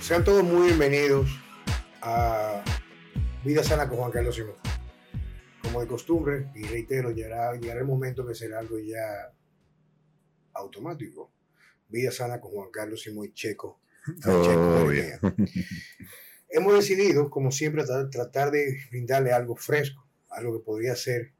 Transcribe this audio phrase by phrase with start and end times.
[0.00, 1.30] Sean todos muy bienvenidos
[2.02, 2.64] a
[3.44, 4.54] Vida Sana con Juan Carlos Simón.
[5.62, 9.32] Como de costumbre, y reitero, llegará, llegará el momento que será algo ya
[10.54, 11.32] automático.
[11.88, 13.80] Vida Sana con Juan Carlos Simón Checo.
[14.26, 15.20] Oh, Checo yeah.
[16.48, 21.32] Hemos decidido, como siempre, tra- tratar de brindarle algo fresco, algo que podría ser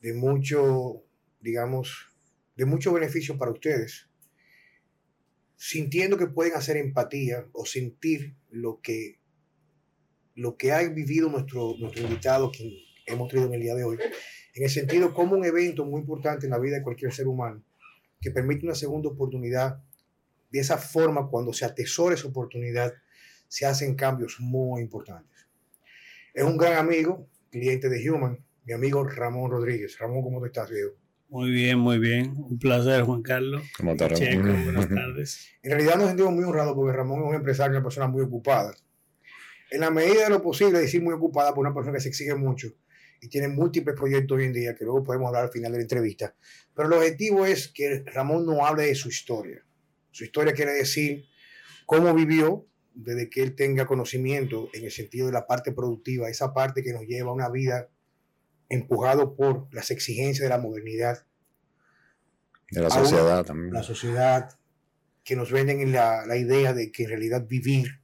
[0.00, 1.02] de mucho,
[1.40, 2.08] digamos,
[2.56, 4.08] de mucho beneficio para ustedes,
[5.56, 9.18] sintiendo que pueden hacer empatía o sentir lo que,
[10.34, 12.72] lo que ha vivido nuestro, nuestro invitado, quien
[13.06, 13.98] hemos traído en el día de hoy,
[14.54, 17.62] en el sentido como un evento muy importante en la vida de cualquier ser humano,
[18.20, 19.82] que permite una segunda oportunidad.
[20.50, 22.94] De esa forma, cuando se atesora esa oportunidad,
[23.48, 25.48] se hacen cambios muy importantes.
[26.32, 29.98] Es un gran amigo, cliente de Human, mi amigo Ramón Rodríguez.
[29.98, 30.96] Ramón, ¿cómo te estás, viejo?
[31.28, 32.34] Muy bien, muy bien.
[32.36, 33.62] Un placer, Juan Carlos.
[33.76, 34.26] ¿Cómo está, Ramón?
[34.26, 35.48] Checo, buenas tardes.
[35.62, 38.74] En realidad nos sentimos muy honrados porque Ramón es un empresario, una persona muy ocupada.
[39.70, 42.34] En la medida de lo posible, decir muy ocupada por una persona que se exige
[42.36, 42.68] mucho
[43.20, 45.82] y tiene múltiples proyectos hoy en día que luego podemos hablar al final de la
[45.82, 46.36] entrevista.
[46.74, 49.64] Pero el objetivo es que Ramón no hable de su historia.
[50.12, 51.24] Su historia quiere decir
[51.86, 56.54] cómo vivió desde que él tenga conocimiento en el sentido de la parte productiva, esa
[56.54, 57.90] parte que nos lleva a una vida
[58.68, 61.26] empujado por las exigencias de la modernidad,
[62.70, 63.72] De la sociedad también.
[63.72, 64.58] la sociedad,
[65.24, 68.00] que nos venden en la, la idea de que en realidad vivir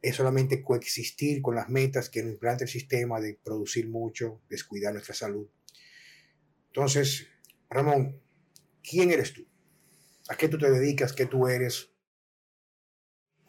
[0.00, 4.92] es solamente coexistir con las metas que nos implanta el sistema de producir mucho, descuidar
[4.92, 5.48] nuestra salud.
[6.66, 7.26] Entonces,
[7.70, 8.20] Ramón,
[8.82, 9.46] ¿quién eres tú?
[10.28, 11.12] ¿A qué tú te dedicas?
[11.12, 11.90] ¿Qué tú eres?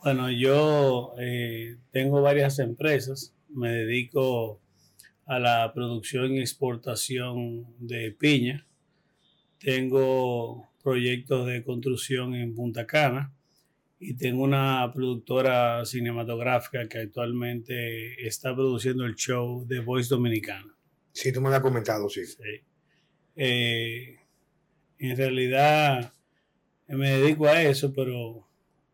[0.03, 3.33] Bueno, yo eh, tengo varias empresas.
[3.49, 4.61] Me dedico
[5.25, 8.65] a la producción y exportación de piña.
[9.59, 13.33] Tengo proyectos de construcción en Punta Cana
[13.99, 20.77] y tengo una productora cinematográfica que actualmente está produciendo el show de Voice Dominicana.
[21.11, 22.25] Sí, tú me lo has comentado, sí.
[22.25, 22.61] Sí.
[23.35, 24.19] Eh,
[24.99, 26.13] en realidad
[26.87, 28.47] me dedico a eso, pero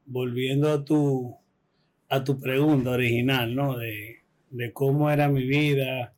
[0.06, 1.36] volviendo a tu,
[2.10, 3.78] a tu pregunta original, ¿no?
[3.78, 4.21] De,
[4.52, 6.16] de cómo era mi vida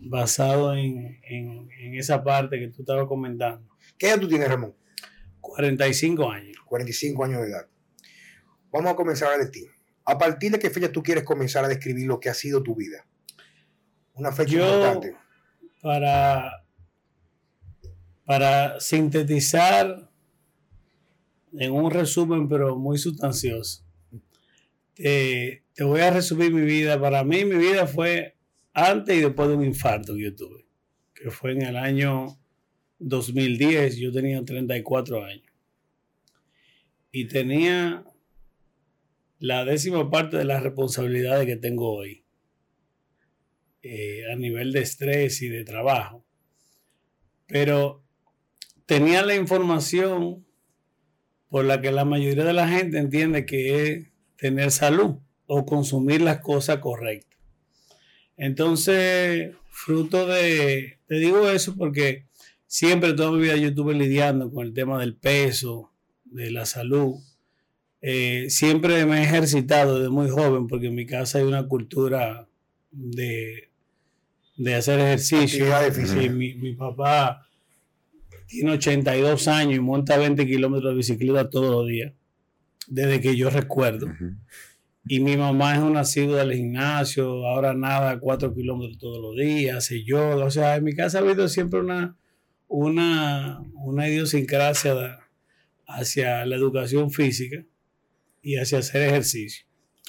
[0.00, 3.68] basado en, en- en esa parte que tú estabas comentando.
[3.98, 4.74] ¿Qué edad tú tienes, Ramón?
[5.40, 6.56] 45 años.
[6.64, 7.66] 45 años de edad.
[8.72, 9.64] Vamos a comenzar a ti.
[10.04, 12.74] ¿A partir de qué fecha tú quieres comenzar a describir lo que ha sido tu
[12.74, 13.06] vida?
[14.14, 15.16] Una fecha Yo- importante.
[15.82, 16.64] para,
[18.24, 20.10] para sintetizar
[21.52, 23.85] en un resumen, pero muy sustancioso.
[24.96, 27.00] Te, te voy a resumir mi vida.
[27.00, 28.36] Para mí, mi vida fue
[28.72, 30.66] antes y después de un infarto que yo tuve,
[31.14, 32.38] que fue en el año
[32.98, 33.98] 2010.
[33.98, 35.52] Yo tenía 34 años
[37.12, 38.04] y tenía
[39.38, 42.24] la décima parte de las responsabilidades que tengo hoy
[43.82, 46.26] eh, a nivel de estrés y de trabajo.
[47.46, 48.02] Pero
[48.86, 50.44] tenía la información
[51.48, 55.16] por la que la mayoría de la gente entiende que es tener salud
[55.46, 57.38] o consumir las cosas correctas.
[58.36, 62.26] Entonces, fruto de, te digo eso porque
[62.66, 65.90] siempre toda mi vida yo estuve lidiando con el tema del peso,
[66.24, 67.14] de la salud.
[68.02, 72.46] Eh, siempre me he ejercitado desde muy joven porque en mi casa hay una cultura
[72.90, 73.70] de,
[74.56, 75.66] de hacer ejercicio.
[75.92, 77.46] Sí, mi, mi papá
[78.46, 82.12] tiene 82 años y monta 20 kilómetros de bicicleta todos los días,
[82.88, 84.06] desde que yo recuerdo.
[85.08, 89.76] Y mi mamá es una asidua del gimnasio, ahora nada 4 kilómetros todos los días,
[89.76, 90.44] hace yoga.
[90.44, 92.16] O sea, en mi casa ha habido siempre una,
[92.68, 95.14] una, una idiosincrasia de-
[95.86, 97.64] hacia la educación física
[98.42, 99.64] y hacia hacer ejercicio,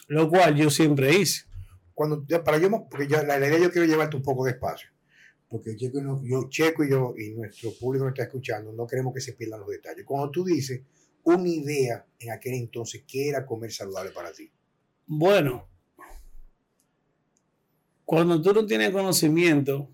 [0.08, 1.46] lo cual yo siempre hice.
[1.94, 4.90] cuando ya, para yo porque ya la, la idea yo quiero llevarte un poco despacio
[5.50, 8.86] porque Checo y, no- yo, Checo y yo y nuestro público que está escuchando no
[8.86, 10.82] queremos que se pierdan los detalles cuando tú dices
[11.36, 14.50] una idea en aquel entonces que era comer saludable para ti
[15.06, 15.68] Bueno,
[18.06, 19.90] cuando tú no tienes conocimiento,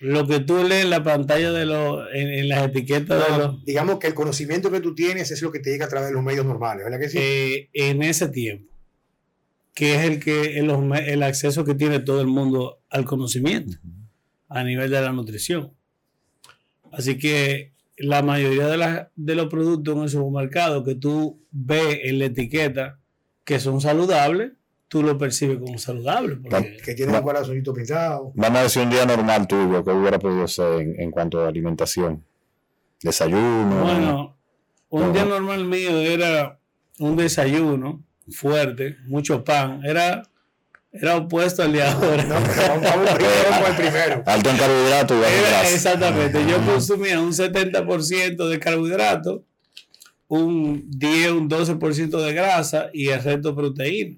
[0.00, 3.64] lo que tú lees en la pantalla de los, en, en las etiquetas de los,
[3.64, 6.14] digamos que el conocimiento que tú tienes es lo que te llega a través de
[6.14, 7.18] los medios normales ¿verdad que sí?
[7.18, 8.70] eh, en ese tiempo,
[9.74, 13.78] que es el que el, el acceso que tiene todo el mundo al conocimiento
[14.50, 15.72] a nivel de la nutrición.
[16.92, 17.71] Así que
[18.02, 22.26] la mayoría de, las- de los productos en el supermercado que tú ves en la
[22.26, 22.98] etiqueta
[23.44, 24.52] que son saludables,
[24.88, 26.36] tú lo percibes como saludable.
[26.36, 30.18] porque- que tiene un corazoncito pintado Vamos a decir un día normal tuyo, que hubiera
[30.18, 32.24] podido ser en, en cuanto a alimentación.
[33.02, 33.82] Desayuno.
[33.82, 34.36] Bueno,
[34.90, 36.58] un día normal mío era
[36.98, 39.80] un desayuno fuerte, mucho pan.
[39.84, 40.22] Era,
[40.92, 42.22] era opuesto al de ahora.
[42.24, 44.22] No, pero vamos, vamos primero con el primero.
[44.26, 45.74] Alto en Era- grasa.
[45.74, 46.44] exactamente.
[46.48, 49.40] Yo consumía un 70% de carbohidratos,
[50.28, 54.16] un 10, un 12% de grasa y el resto proteína.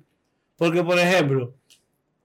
[0.56, 1.54] Porque, por ejemplo,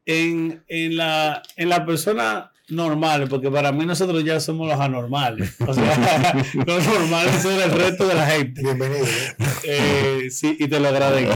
[0.06, 5.56] en, en la, en la persona normal, porque para mí nosotros ya somos los anormales.
[5.68, 6.36] O sea,
[6.66, 8.62] los normales son el resto de la gente.
[8.62, 9.06] Bienvenido.
[9.06, 9.36] ¿eh?
[9.64, 11.36] Eh, sí, y te lo agradezco.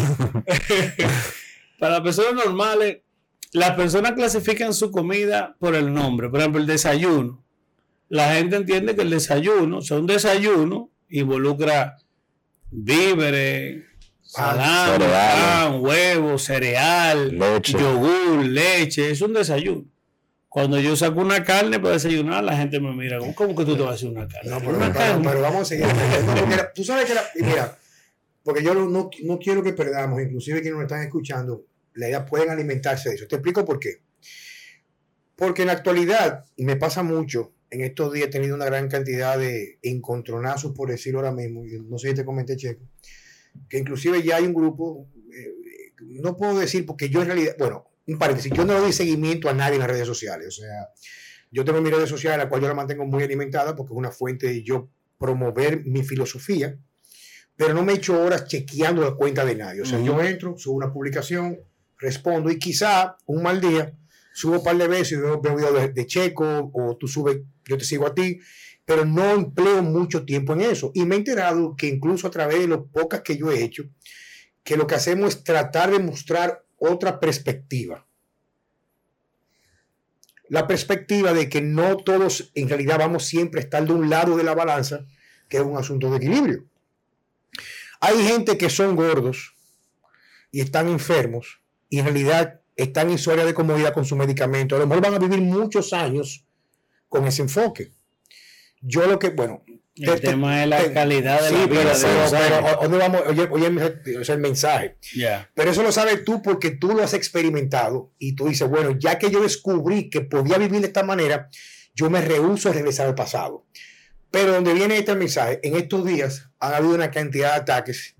[1.80, 2.98] Para las personas normales,
[3.52, 6.30] las personas clasifican su comida por el nombre.
[6.30, 7.44] Por ejemplo, el desayuno.
[8.10, 11.98] La gente entiende que el desayuno, o sea, un desayuno involucra
[12.72, 13.84] víveres,
[14.36, 17.74] Pan, salami, pan, huevo, cereal, Leche.
[17.78, 19.12] yogur, leche.
[19.12, 19.86] Es un desayuno.
[20.50, 23.82] Cuando yo saco una carne para desayunar, la gente me mira, ¿cómo, que tú te
[23.84, 24.50] vas a hacer una carne?
[24.52, 25.28] No, pero, una pero- carne.
[25.30, 25.86] pero vamos a seguir.
[26.76, 27.78] Tú sabes que la- mira,
[28.44, 32.50] porque yo no, no, quiero que perdamos, inclusive quienes nos están escuchando, la idea pueden
[32.50, 33.28] alimentarse de eso.
[33.28, 34.02] Te explico por qué.
[35.36, 39.38] Porque en la actualidad, me pasa mucho, en estos días he tenido una gran cantidad
[39.38, 42.84] de encontronazos, por decirlo ahora mismo, y no sé si te comenté, Checo,
[43.70, 47.90] que inclusive ya hay un grupo, eh, no puedo decir porque yo en realidad, bueno,
[48.06, 50.90] un paréntesis, yo no doy seguimiento a nadie en las redes sociales, o sea,
[51.52, 54.12] yo tengo mi redes sociales, la cual yo la mantengo muy alimentada porque es una
[54.12, 56.78] fuente de yo promover mi filosofía,
[57.56, 59.82] pero no me echo horas chequeando la cuenta de nadie.
[59.82, 61.60] O sea, yo entro, subo una publicación,
[61.98, 63.94] respondo y quizá un mal día
[64.34, 67.38] subo un par de veces y veo, veo video de, de Checo o tú subes,
[67.66, 68.40] yo te sigo a ti,
[68.86, 70.92] pero no empleo mucho tiempo en eso.
[70.94, 73.86] Y me he enterado que incluso a través de los pocas que yo he hecho,
[74.64, 78.06] que lo que hacemos es tratar de mostrar otra perspectiva.
[80.50, 84.36] La perspectiva de que no todos en realidad vamos siempre a estar de un lado
[84.36, 85.06] de la balanza,
[85.48, 86.66] que es un asunto de equilibrio.
[88.06, 89.56] Hay gente que son gordos
[90.52, 94.76] y están enfermos y en realidad están en su área de comodidad con su medicamento.
[94.76, 96.44] A lo mejor van a vivir muchos años
[97.08, 97.92] con ese enfoque.
[98.82, 99.64] Yo lo que, bueno,
[99.96, 101.68] El te- te- tema es la te- calidad de sí, la vida.
[101.68, 101.90] de pero-
[102.24, 102.72] los pero, años.
[102.72, 103.22] ¿a dónde vamos?
[103.28, 104.98] Oye, oye, sea, el mensaje.
[105.16, 105.50] Ya.
[105.54, 109.18] Pero eso lo sabes tú porque tú lo has experimentado y tú dices, bueno, ya
[109.18, 111.50] que yo descubrí que podía vivir de esta manera,
[111.96, 113.66] yo me rehúso a regresar al pasado.
[114.34, 118.16] Pero donde viene este mensaje, en estos días han habido una cantidad de ataques.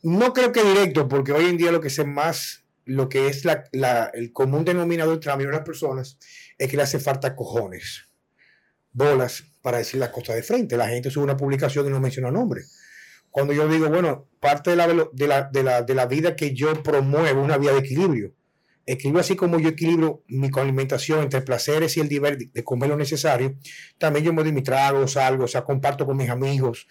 [0.00, 3.42] No creo que directo, porque hoy en día lo que es más, lo que es
[4.12, 6.18] el común denominador entre la de las personas
[6.56, 8.08] es que le hace falta cojones,
[8.92, 10.76] bolas para decir las cosas de frente.
[10.76, 12.62] La gente sube una publicación y no menciona nombre
[13.34, 16.54] cuando yo digo, bueno, parte de la, de la, de la, de la vida que
[16.54, 18.32] yo promuevo, una vida de equilibrio.
[18.86, 22.96] Equilibrio así como yo equilibro mi alimentación entre placeres y el deber de, comer lo
[22.96, 23.56] necesario,
[23.98, 26.86] también yo me doy mi trago, salgo, o sea, comparto con mis amigos.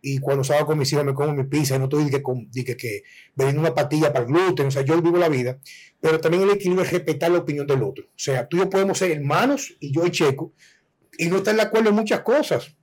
[0.00, 2.22] Y cuando salgo con mis hijos me como mi pizza y no estoy que,
[2.64, 3.02] que, que
[3.34, 5.58] bebiendo una patilla para el gluten, o sea, yo vivo la vida.
[6.00, 8.04] Pero también el equilibrio es respetar la opinión del otro.
[8.04, 10.52] O sea, tú y yo podemos ser hermanos y yo y Checo
[11.18, 12.74] y no estar de acuerdo en muchas cosas.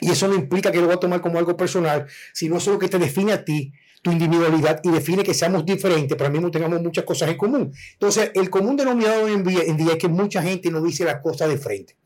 [0.00, 2.74] Y eso no implica que lo voy a tomar como algo personal, sino eso es
[2.74, 6.32] lo que te define a ti, tu individualidad, y define que seamos diferentes, pero al
[6.32, 7.72] mismo tengamos muchas cosas en común.
[7.92, 11.50] Entonces, el común denominador hoy en día, es que mucha gente no dice las cosas
[11.50, 11.96] de frente.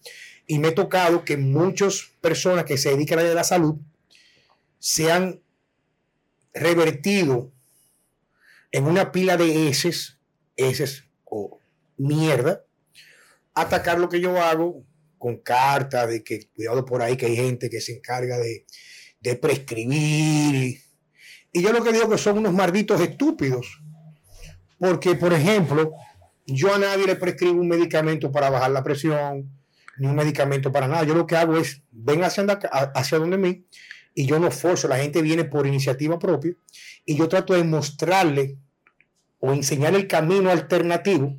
[0.46, 3.76] Y me he tocado que muchas personas que se dedican a la salud
[4.78, 5.40] se han
[6.52, 7.52] revertido
[8.72, 10.18] en una pila de heces,
[10.56, 11.58] heces o
[11.96, 12.64] mierda,
[13.54, 14.84] atacar lo que yo hago
[15.16, 20.83] con cartas de que cuidado por ahí que hay gente que se encarga de prescribir.
[21.54, 23.80] Y yo lo que digo que son unos malditos estúpidos.
[24.76, 25.92] Porque, por ejemplo,
[26.46, 29.48] yo a nadie le prescribo un medicamento para bajar la presión,
[29.96, 31.04] ni un medicamento para nada.
[31.04, 33.64] Yo lo que hago es, ven hacia, hacia donde mí,
[34.16, 36.54] y yo no forzo, la gente viene por iniciativa propia,
[37.06, 38.58] y yo trato de mostrarle
[39.38, 41.38] o enseñar el camino alternativo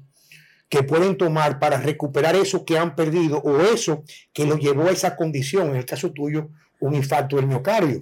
[0.69, 4.91] que pueden tomar para recuperar eso que han perdido o eso que lo llevó a
[4.91, 8.01] esa condición, en el caso tuyo, un infarto del miocardio.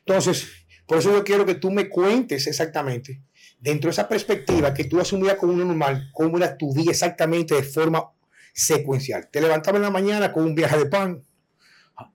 [0.00, 3.20] Entonces, por eso yo quiero que tú me cuentes exactamente,
[3.58, 7.54] dentro de esa perspectiva, que tú asumías como uno normal, cómo era tu día exactamente
[7.54, 8.10] de forma
[8.52, 9.28] secuencial.
[9.30, 11.22] Te levantabas en la mañana con un viaje de pan,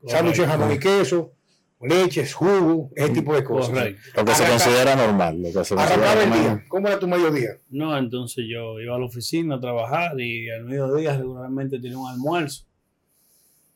[0.07, 1.33] sándwiches, jamón y queso,
[1.81, 3.69] leches, jugo, ese tipo de cosas.
[3.69, 4.01] Correcto.
[4.15, 5.41] Lo que se considera normal.
[5.41, 6.41] Lo que se considera el normal.
[6.41, 6.65] día.
[6.67, 7.57] ¿Cómo era tu mediodía?
[7.69, 12.09] No, entonces yo iba a la oficina a trabajar y al mediodía regularmente tenía un
[12.09, 12.65] almuerzo.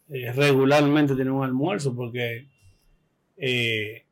[0.10, 2.48] Eh, regularmente tenía un almuerzo porque
[3.38, 4.05] eh,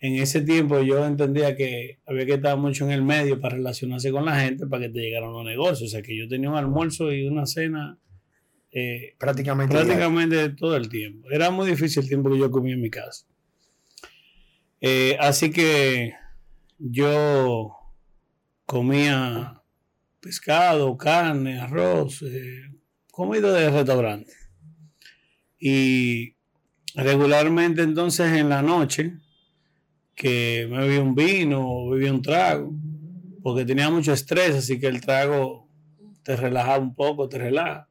[0.00, 4.10] en ese tiempo yo entendía que había que estar mucho en el medio para relacionarse
[4.10, 5.88] con la gente para que te llegaran los negocios.
[5.88, 7.98] O sea que yo tenía un almuerzo y una cena
[8.70, 9.74] eh, Prácticamente.
[9.74, 11.30] prácticamente todo el tiempo.
[11.30, 13.26] Era muy difícil el tiempo que yo comía en mi casa.
[14.82, 16.12] Eh, así que
[16.78, 17.74] yo
[18.66, 19.62] comía
[20.20, 22.70] pescado, carne, arroz, eh,
[23.10, 24.32] comida de restaurante.
[25.58, 26.36] Y
[26.94, 29.14] regularmente entonces en la noche,
[30.16, 32.74] que me bebía un vino o bebía un trago,
[33.42, 35.68] porque tenía mucho estrés, así que el trago
[36.24, 37.88] te relajaba un poco, te relaja.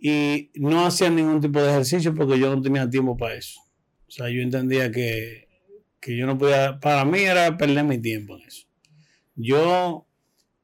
[0.00, 3.60] Y no hacía ningún tipo de ejercicio porque yo no tenía tiempo para eso.
[4.08, 5.48] O sea, yo entendía que,
[6.00, 8.66] que yo no podía, para mí era perder mi tiempo en eso.
[9.34, 10.08] Yo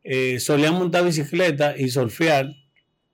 [0.02, 2.48] eh, solía montar bicicleta y surfear,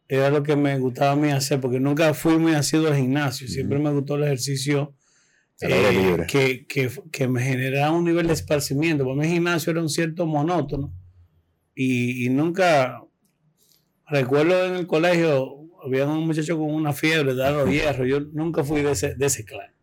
[0.09, 3.49] era lo que me gustaba a mí hacer, porque nunca fui muy asiduo al gimnasio,
[3.49, 4.95] siempre me gustó el ejercicio
[5.63, 9.89] eh, que, que, que, me generaba un nivel de esparcimiento, porque mi gimnasio era un
[9.89, 10.93] cierto monótono
[11.75, 13.03] y, y nunca,
[14.07, 18.65] recuerdo en el colegio, había un muchacho con una fiebre de los hierro, yo nunca
[18.65, 19.75] fui de ese, de ese clan.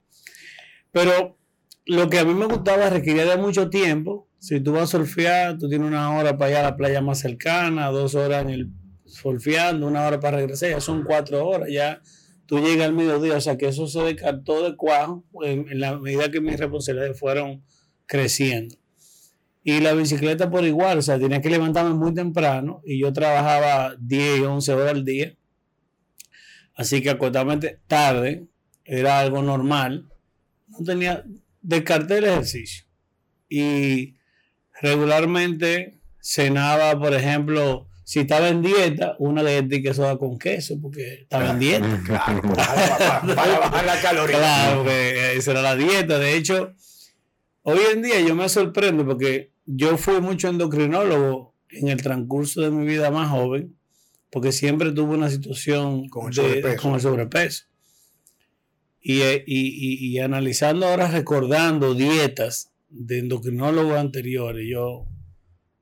[0.91, 1.37] Pero
[1.85, 4.27] lo que a mí me gustaba requería de mucho tiempo.
[4.39, 7.19] Si tú vas a surfear, tú tienes una hora para ir a la playa más
[7.19, 8.71] cercana, dos horas en el
[9.05, 12.01] surfeando, una hora para regresar, ya son cuatro horas, ya
[12.47, 16.31] tú llegas al mediodía, o sea que eso se descartó de cuajo en, la medida
[16.31, 17.63] que mis responsabilidades fueron
[18.05, 18.75] creciendo.
[19.63, 23.95] Y la bicicleta por igual, o sea, tenía que levantarme muy temprano y yo trabajaba
[23.99, 25.35] 10 y 11 horas al día.
[26.73, 28.47] Así que acostarme tarde
[28.85, 30.07] era algo normal.
[30.67, 31.25] No tenía,
[31.61, 32.85] descarté el ejercicio.
[33.49, 34.15] Y
[34.81, 41.51] regularmente cenaba, por ejemplo, si estaba en dieta, una que soda con queso, porque estaba
[41.51, 42.01] en dieta.
[42.05, 42.41] Claro,
[43.35, 44.37] para, bajar la caloría.
[44.37, 46.17] Claro, que esa era la dieta.
[46.17, 46.73] De hecho,
[47.63, 52.71] hoy en día yo me sorprendo porque yo fui mucho endocrinólogo en el transcurso de
[52.71, 53.75] mi vida más joven,
[54.31, 56.81] porque siempre tuve una situación con el sobrepeso.
[56.81, 57.65] Con el sobrepeso.
[59.01, 65.07] Y, y, y, y, analizando ahora, recordando dietas de endocrinólogos anteriores, yo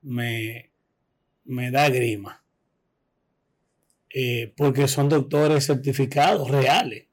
[0.02, 0.72] me,
[1.46, 2.42] me da grima.
[4.10, 7.06] Eh, porque son doctores certificados, reales.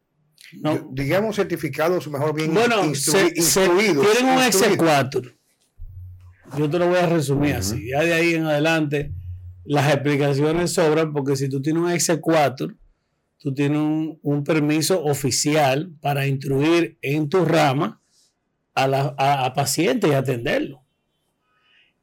[0.62, 0.90] ¿no?
[0.92, 4.08] digamos certificados, mejor bien bueno, se, instruidos.
[4.08, 5.34] Se, tienen un X4.
[6.58, 7.60] Yo te lo voy a resumir uh -huh.
[7.60, 7.90] así.
[7.90, 9.12] Ya de ahí en adelante,
[9.66, 12.78] las explicaciones sobran porque si tú tienes un X4,
[13.40, 18.02] tú tienes un, un, permiso oficial para instruir en tu rama
[18.76, 20.84] a, la, a, a pacientes y atenderlo.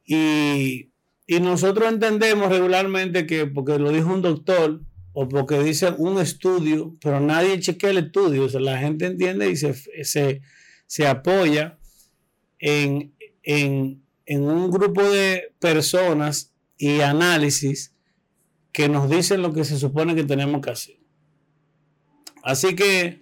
[0.05, 0.90] Y,
[1.35, 4.81] y, nosotros entendemos regularmente que porque lo dijo un doctor
[5.13, 9.49] o porque dice un estudio, pero nadie chequea el estudio, o sea, la gente entiende
[9.49, 9.73] y se,
[10.03, 10.41] se,
[10.87, 11.77] se apoya
[12.59, 17.93] en, en, en un grupo de personas y análisis
[18.71, 20.97] que nos dicen lo que se supone que tenemos que hacer.
[22.43, 23.21] Así que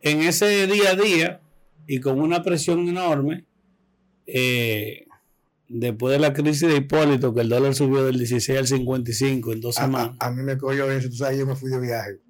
[0.00, 1.40] en ese día a día
[1.86, 3.44] y con una presión enorme,
[4.26, 5.06] eh,
[5.68, 9.60] después de la crisis de Hipólito, que el dólar subió del 16 al 55 en
[9.60, 10.16] dos semanas.
[10.20, 12.20] A, a, mí me cogió eso, tú sabes, yo me fui de viaje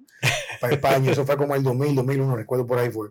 [0.59, 3.09] para España, eso fue como el 2000, 2001, recuerdo por ahí fue.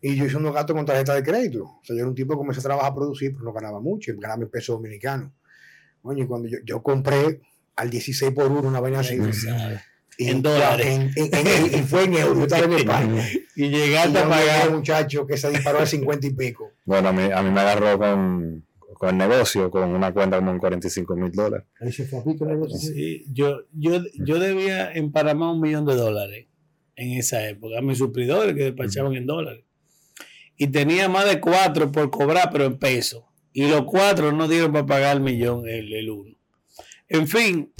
[0.00, 1.64] Y yo hice unos gastos con tarjeta de crédito.
[1.64, 3.80] O sea, yo era un tipo que comencé a trabajar a producir, pero no ganaba
[3.80, 5.32] mucho, ganaba en pesos dominicanos.
[6.02, 7.40] Bueno, y cuando yo, yo compré
[7.76, 9.18] al 16 por 1 una vaina así.
[10.18, 10.86] Y, en dólares.
[10.86, 13.28] En, en, en, y fue en euros, yo estaba en España.
[13.56, 14.68] y llegaste a pagar.
[14.68, 16.72] un muchacho que se disparó a 50 y pico.
[16.84, 20.52] Bueno, a mí, a mí me agarró con, con el negocio, con una cuenta como
[20.52, 21.66] en 45 mil dólares.
[21.80, 22.78] Ahí se fue a pico el negocio.
[22.78, 26.46] Sí, yo, yo, yo debía en Panamá un millón de dólares
[26.96, 27.78] en esa época.
[27.78, 29.18] A mis supridores que despachaban uh -huh.
[29.18, 29.64] en dólares.
[30.56, 33.24] Y tenía más de cuatro por cobrar, pero en pesos.
[33.52, 36.36] Y los cuatro no dieron para pagar el millón, el, el uno.
[37.08, 37.72] En fin,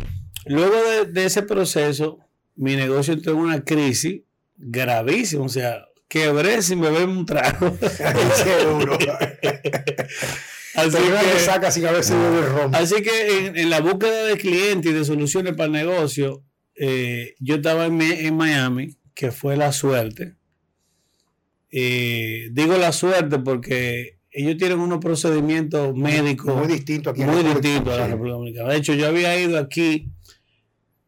[0.46, 2.18] luego de, de ese proceso,
[2.56, 4.22] mi negocio entró en una crisis
[4.56, 5.44] gravísima.
[5.44, 7.76] O sea, quebré sin beber un trago.
[10.74, 12.70] así que, saca sin haberse no.
[12.72, 16.44] así que en, en, la búsqueda de clientes y de soluciones para el negocio,
[16.76, 20.36] eh, yo estaba en, en, Miami, que fue la suerte.
[21.70, 27.94] Eh, digo la suerte porque ellos tienen unos procedimientos médicos muy distintos aquí muy distintos
[27.94, 28.68] a la República Dominicana.
[28.70, 30.12] De hecho, yo había ido aquí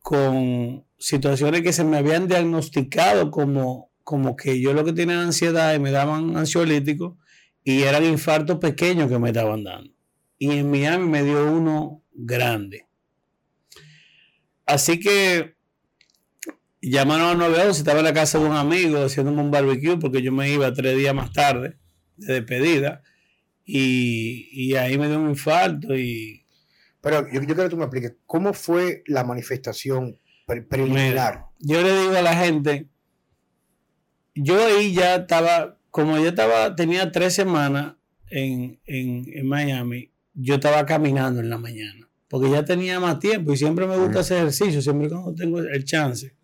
[0.01, 5.75] con situaciones que se me habían diagnosticado como, como que yo lo que tenía ansiedad
[5.75, 7.15] y me daban ansiolíticos
[7.67, 9.91] y eran infartos pequeños que me estaban dando.
[10.39, 12.87] Y en Miami me dio uno grande.
[14.65, 15.57] Así que
[16.81, 20.31] llamaron a 911, estaba en la casa de un amigo haciéndome un barbecue porque yo
[20.31, 21.77] me iba tres días más tarde
[22.17, 23.03] de despedida
[23.65, 26.47] y, y ahí me dio un infarto y...
[27.01, 31.47] Pero yo, yo quiero que tú me expliques, ¿cómo fue la manifestación preliminar?
[31.59, 32.87] Yo le digo a la gente,
[34.37, 37.95] yo ahí ya estaba, como yo estaba, tenía tres semanas
[38.29, 43.55] en, en, en Miami, yo estaba caminando en la mañana, porque ya tenía más tiempo
[43.55, 46.35] y siempre me gusta hacer ejercicio, siempre cuando tengo el chance.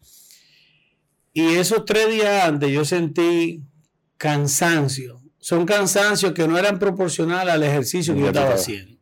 [1.34, 3.62] Y esos tres días antes yo sentí
[4.16, 5.20] cansancio.
[5.38, 8.96] Son cansancios que no eran proporcionales al ejercicio que yo estaba haciendo.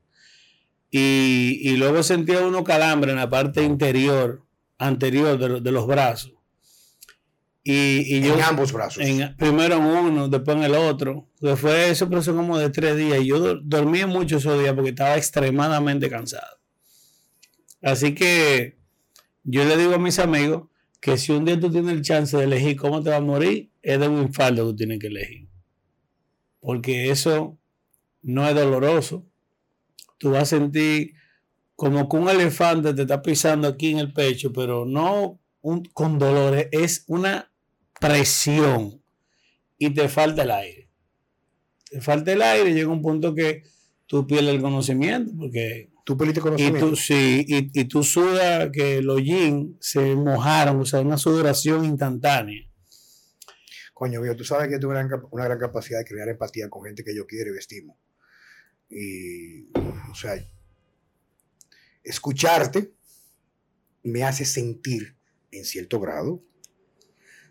[0.90, 4.42] Y, y luego sentía uno calambre en la parte interior,
[4.78, 6.32] anterior de, de los brazos.
[7.62, 9.04] Y, y yo, en ambos brazos.
[9.04, 11.28] en- primero en uno, después en el otro.
[11.40, 13.20] Que fue eso, pero como de tres días.
[13.20, 16.58] Y yo do- dormí mucho esos días porque estaba extremadamente cansado.
[17.82, 18.78] Así que
[19.44, 20.68] yo le digo a mis amigos
[21.00, 23.70] que si un día tú tienes el chance de elegir cómo te vas a morir,
[23.82, 25.48] es de un infarto que tú tienes que elegir.
[26.60, 27.58] Porque eso
[28.22, 29.26] no es doloroso.
[30.18, 31.14] Tú vas a sentir
[31.74, 36.18] como que un elefante te está pisando aquí en el pecho, pero no un- con
[36.18, 37.49] dolores, es una
[38.00, 39.00] presión
[39.78, 40.88] y te falta el aire.
[41.88, 43.62] Te falta el aire y llega un punto que
[44.06, 46.88] tú pierdes el conocimiento porque Tú perdiste y conocimiento.
[46.90, 51.84] tú, sí, y, y tú sudas que los jeans se mojaron, o sea, una sudoración
[51.84, 52.66] instantánea.
[53.94, 56.28] Coño, viejo, tú sabes que yo tengo una gran, cap- una gran capacidad de crear
[56.28, 57.96] empatía con gente que yo quiero y estimo.
[58.88, 59.66] Y,
[60.10, 60.42] o sea,
[62.02, 62.92] escucharte
[64.02, 65.14] me hace sentir
[65.52, 66.42] en cierto grado,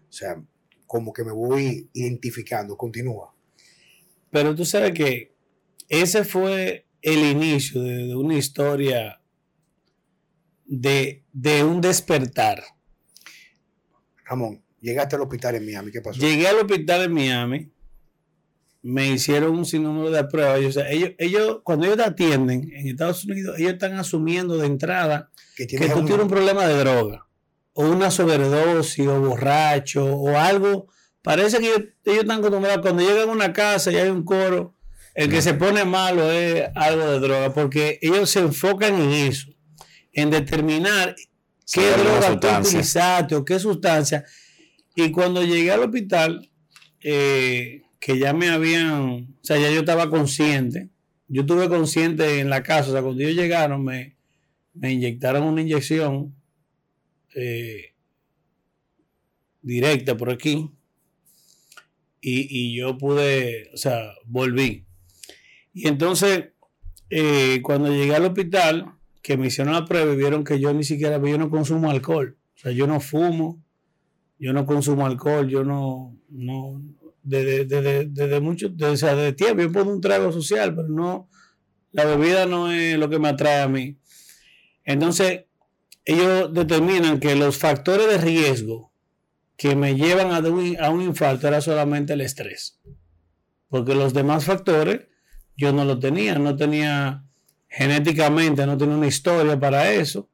[0.10, 0.42] o sea,
[0.88, 3.34] como que me voy identificando, continúa.
[4.32, 5.34] Pero tú sabes que
[5.88, 9.22] ese fue el inicio de, de una historia
[10.66, 12.64] de, de un despertar.
[14.26, 16.20] Ramón, llegaste al hospital en Miami, ¿qué pasó?
[16.20, 17.72] Llegué al hospital en Miami,
[18.82, 20.64] me hicieron un sinnúmero de pruebas.
[20.64, 24.68] o sea, ellos, ellos, cuando ellos te atienden en Estados Unidos, ellos están asumiendo de
[24.68, 27.28] entrada que tú un- tienes un problema de droga,
[27.80, 30.90] o una sobredosis, o borracho, o algo.
[31.22, 34.76] Parece que ellos, ellos están acostumbrados, cuando llegan a una casa y hay un coro,
[35.16, 39.48] el que se pone malo es algo de droga, porque ellos se enfocan en eso,
[40.12, 41.16] en determinar
[41.72, 44.26] qué droga tú utilizaste o qué sustancia.
[44.94, 46.52] Y cuando llegué al hospital,
[47.00, 50.90] eh, que ya me habían, o sea, ya yo estaba consciente,
[51.30, 54.18] yo estuve consciente en la casa, o sea, cuando ellos llegaron me,
[54.74, 56.36] me inyectaron una inyección
[57.40, 57.96] eh,
[59.62, 60.72] directa por aquí
[62.22, 64.86] y, y yo pude, o sea, volví.
[65.74, 66.50] Y entonces,
[67.10, 71.22] eh, cuando llegué al hospital, que me hicieron la prueba vieron que yo ni siquiera,
[71.24, 73.64] yo no consumo alcohol, o sea, yo no fumo,
[74.38, 76.82] yo no consumo alcohol, yo no, no,
[77.24, 81.30] desde, desde, desde mucho, o sea, desde tiempo, yo pongo un trago social, pero no,
[81.92, 83.98] la bebida no es lo que me atrae a mí.
[84.84, 85.46] Entonces,
[86.12, 88.92] ellos determinan que los factores de riesgo
[89.58, 92.80] que me llevan a un, a un infarto era solamente el estrés.
[93.70, 95.02] Porque los demás factores
[95.58, 97.24] yo no lo tenía, no tenía
[97.68, 100.30] genéticamente, no tenía una historia para eso,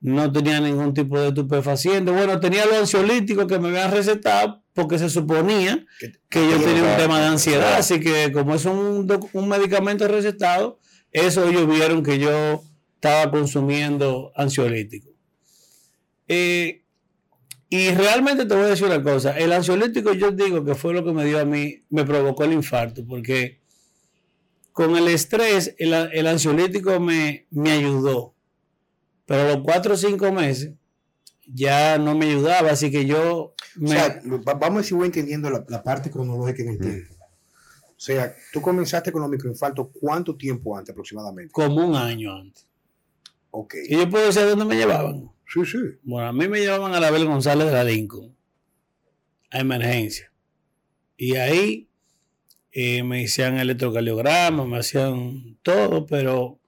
[0.00, 2.10] no tenía ningún tipo de estupefaciente.
[2.10, 5.86] Bueno, tenía los ansiolíticos que me habían recetado porque se suponía
[6.28, 10.78] que- yo tenía un tema de ansiedad, así que como es un, un medicamento recetado,
[11.12, 12.62] eso ellos vieron que yo
[13.00, 15.08] estaba consumiendo ansiolítico.
[16.28, 16.84] Eh,
[17.70, 21.02] y realmente te voy a decir una cosa, el ansiolítico yo digo que fue lo
[21.04, 23.60] que me dio a mí, me provocó el infarto, porque
[24.72, 28.34] con el estrés el, el ansiolítico me, me ayudó,
[29.24, 30.72] pero a los cuatro o cinco meses
[31.46, 35.06] ya no me ayudaba, así que yo O sea, va- vamos a ver si voy
[35.06, 37.14] entendiendo la, la parte cronológica en el tiempo.
[37.90, 41.52] O sea, tú comenzaste con los microinfartos, ¿cuánto tiempo antes aproximadamente?
[41.52, 42.66] como un año antes.
[43.88, 45.30] Y yo puedo decir dónde me llevaban.
[45.46, 45.78] Sí, sí.
[46.02, 48.36] Bueno, a mí me llevaban a la Abel González de la Lincoln
[49.50, 50.32] a emergencia.
[51.16, 51.88] Y ahí
[52.72, 56.60] eh, me hacían electrocardiograma, me hacían todo, pero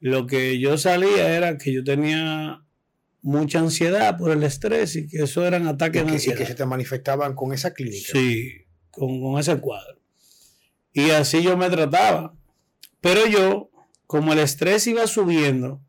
[0.00, 2.62] lo que yo salía era que yo tenía
[3.22, 6.54] mucha ansiedad por el estrés y que eso eran ataques de que, y que se
[6.54, 8.12] te manifestaban con esa clínica.
[8.12, 9.98] Sí, con, con ese cuadro.
[10.92, 12.34] Y así yo me trataba.
[13.00, 13.70] Pero yo,
[14.06, 15.82] como el estrés iba subiendo,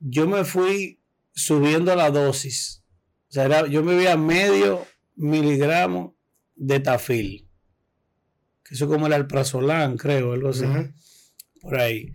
[0.00, 1.00] yo me fui
[1.32, 2.82] subiendo la dosis.
[3.28, 6.16] O sea, era- yo me veía medio miligramo
[6.54, 7.48] de tafil.
[8.64, 10.64] Que eso como el alprazolam, creo, algo así.
[11.60, 12.12] Por ahí.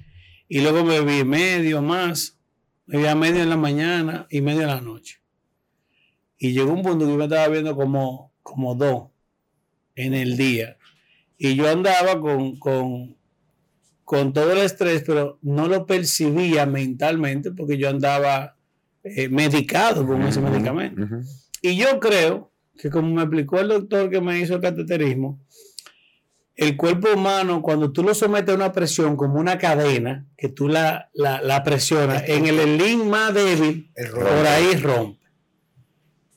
[0.48, 2.38] Y luego me vi medio más.
[2.86, 5.22] Me veía medio en la mañana y medio en la noche.
[6.38, 9.10] Y llegó un punto que yo me estaba viendo como, como dos
[9.96, 10.78] en el día.
[11.38, 13.16] Y yo andaba con, con,
[14.12, 18.58] con todo el estrés, pero no lo percibía mentalmente porque yo andaba
[19.06, 21.08] eh, medicado con ese medicamento.
[21.62, 25.40] Y yo creo que como me explicó el doctor que me hizo el cateterismo,
[26.58, 30.68] el cuerpo humano, cuando tú lo sometes a una presión como una cadena, que tú
[30.68, 35.26] la, la, la presionas, en el link más débil, El por ahí rompe.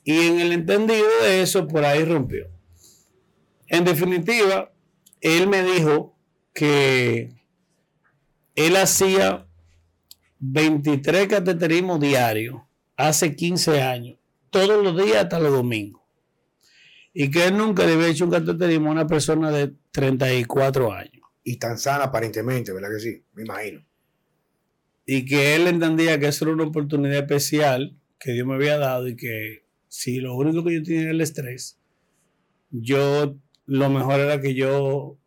[0.05, 2.47] Y en el entendido de eso, por ahí rompió.
[3.67, 4.71] En definitiva,
[5.19, 6.17] él me dijo
[6.53, 7.34] que
[8.55, 9.47] él hacía
[10.39, 12.61] 23 cateterismos diarios
[12.95, 14.17] hace 15 años,
[14.49, 16.01] todos los días hasta los domingos.
[17.13, 21.23] Y que él nunca le había hecho un cateterismo a una persona de 34 años.
[21.43, 23.23] Y tan sana aparentemente, ¿verdad que sí?
[23.33, 23.85] Me imagino.
[25.05, 29.07] Y que él entendía que eso era una oportunidad especial que Dios me había dado
[29.07, 31.79] y que si lo único que yo tenía era el estrés,
[32.71, 35.17] yo lo mejor era que yo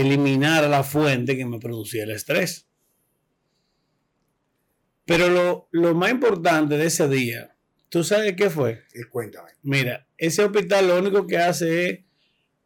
[0.00, 2.68] eliminara la fuente que me producía el estrés.
[5.04, 7.56] Pero lo, lo más importante de ese día,
[7.88, 8.84] ¿tú sabes qué fue?
[8.94, 9.50] Y cuéntame.
[9.62, 12.00] Mira, ese hospital lo único que hace es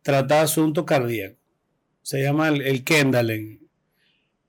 [0.02, 1.38] tratar asuntos cardíacos.
[2.02, 3.68] Se llama el, el Kendall en,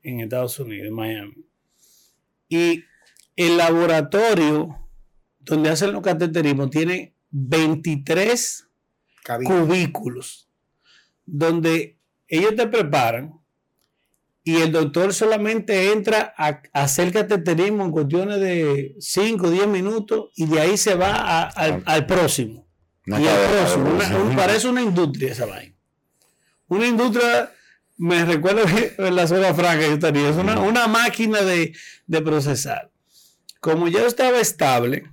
[0.01, 1.45] en Estados Unidos, en Miami.
[2.49, 2.83] Y
[3.35, 4.89] el laboratorio
[5.39, 8.67] donde hacen los cateterismos tiene 23
[9.23, 10.49] Cabi- cubículos
[11.25, 11.99] donde
[12.37, 13.33] ellos te preparan
[14.43, 20.29] y el doctor solamente entra a, hacer cateterismo en cuestiones de 5 o 10 minutos
[20.35, 22.67] y de ahí se va a- al, al próximo.
[23.07, 23.83] Una y al próximo.
[23.83, 24.27] Una- evolución.
[24.27, 25.75] un- parece una industria esa vaina.
[26.67, 27.51] Una industria,
[27.97, 31.73] me recuerdo que en la zona franca yo tenía, es una, una máquina de,
[32.07, 32.91] de procesar.
[33.61, 35.05] Como yo estaba estable,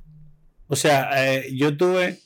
[0.66, 2.18] o sea, eh, yo tuve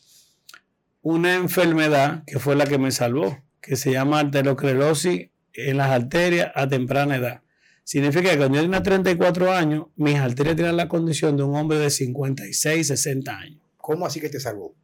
[1.03, 6.53] una enfermedad que fue la que me salvó, que se llama arteriosclerosis en las arterias
[6.55, 7.41] a temprana edad.
[7.83, 11.79] Significa que cuando yo tenía 34 años, mis arterias tienen la condición de un hombre
[11.79, 13.61] de 56, 60 años.
[13.77, 14.75] ¿Cómo así que te salvó?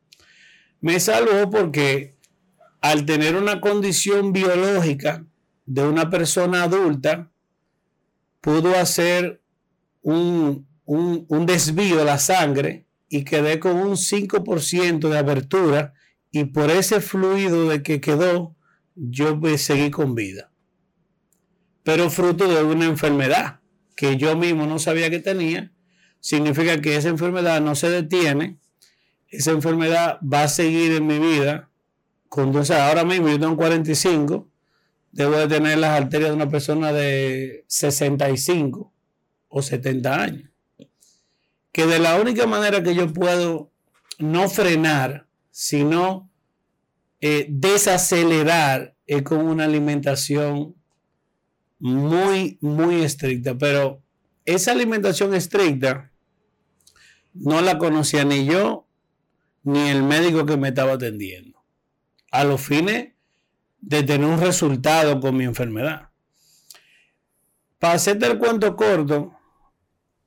[0.81, 2.15] Me salvó porque
[2.81, 5.25] al tener una condición biológica
[5.67, 7.31] de una persona adulta,
[8.41, 9.43] pudo hacer
[10.03, 15.93] un, un- un desvío de la sangre y quedé con un 5% de abertura
[16.31, 18.57] y por ese fluido de que quedó,
[19.09, 20.51] yo seguí con vida.
[21.83, 23.61] Pero fruto de una enfermedad
[23.97, 25.73] que yo mismo no sabía que tenía,
[26.21, 28.61] significa que esa enfermedad no se detiene
[29.31, 31.71] esa enfermedad va a seguir en mi vida.
[32.29, 34.49] Con, o sea, ahora mismo yo tengo 45,
[35.13, 38.93] debo de tener las arterias de una persona de 65
[39.49, 40.51] o 70 años.
[41.73, 43.71] Que de la única manera que yo puedo
[44.19, 46.30] no frenar, sino
[47.21, 50.75] eh, desacelerar, es con una alimentación
[51.79, 53.57] muy, muy estricta.
[53.59, 54.03] Pero
[54.45, 56.11] esa alimentación estricta
[57.35, 58.87] no la conocía ni yo
[59.63, 61.63] ni el médico que me estaba atendiendo.
[62.31, 63.13] A los fines
[63.81, 66.11] de tener un resultado con mi enfermedad.
[67.79, 69.35] Para hacerte el cuento corto,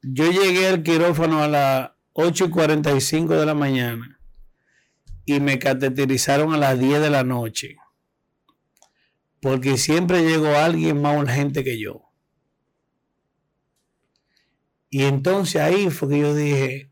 [0.02, 4.20] yo llegué al quirófano a las 8 y 45 de la mañana
[5.26, 7.78] y me cateterizaron a las 10 de la noche.
[9.42, 12.10] Porque siempre llegó alguien más urgente que yo.
[14.90, 16.92] Y entonces ahí fue que yo dije,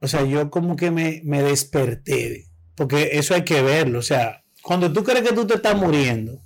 [0.00, 4.00] o sea, yo como que me, me desperté, porque eso hay que verlo.
[4.00, 6.42] O sea, cuando tú crees que tú te estás muriendo,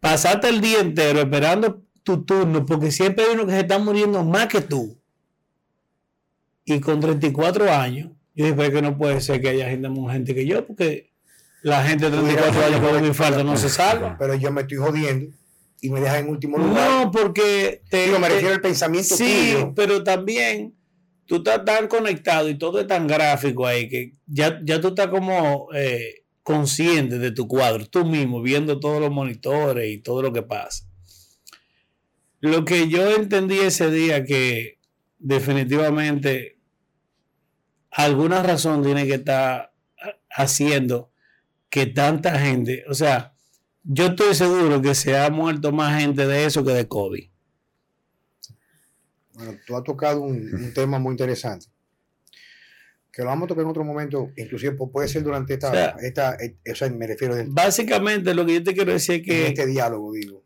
[0.00, 4.24] pasaste el día entero esperando tu turno, porque siempre hay uno que se está muriendo
[4.24, 4.98] más que tú.
[6.64, 8.10] Y con 34 años,
[8.56, 11.10] "Pero es que no puede ser que haya gente más gente que yo, porque
[11.62, 14.16] la gente de 34 años con un infarto no se salva.
[14.18, 15.34] Pero yo me estoy jodiendo
[15.80, 17.04] y me dejan en último lugar.
[17.04, 19.72] No, porque te, Digo, me refiero al pensamiento Sí, tuyo.
[19.74, 20.74] pero también
[21.26, 25.08] tú estás tan conectado y todo es tan gráfico ahí que ya, ya tú estás
[25.08, 30.32] como eh, consciente de tu cuadro, tú mismo viendo todos los monitores y todo lo
[30.32, 30.84] que pasa.
[32.40, 34.78] Lo que yo entendí ese día que
[35.18, 36.57] definitivamente
[37.90, 39.72] alguna razón tiene que estar
[40.30, 41.10] haciendo
[41.70, 43.34] que tanta gente, o sea,
[43.82, 47.28] yo estoy seguro que se ha muerto más gente de eso que de COVID.
[49.34, 51.66] Bueno, tú has tocado un, un tema muy interesante.
[53.12, 55.72] Que lo vamos a tocar en otro momento, inclusive pu- puede ser durante esta, O
[55.74, 59.16] sea, esta eh, o sea, me refiero en, Básicamente lo que yo te quiero decir
[59.16, 60.44] es en que este diálogo, digo.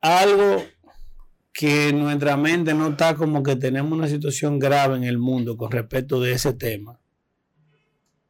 [0.00, 0.64] algo
[1.54, 5.70] que nuestra mente no está como que tenemos una situación grave en el mundo con
[5.70, 7.00] respecto de ese tema.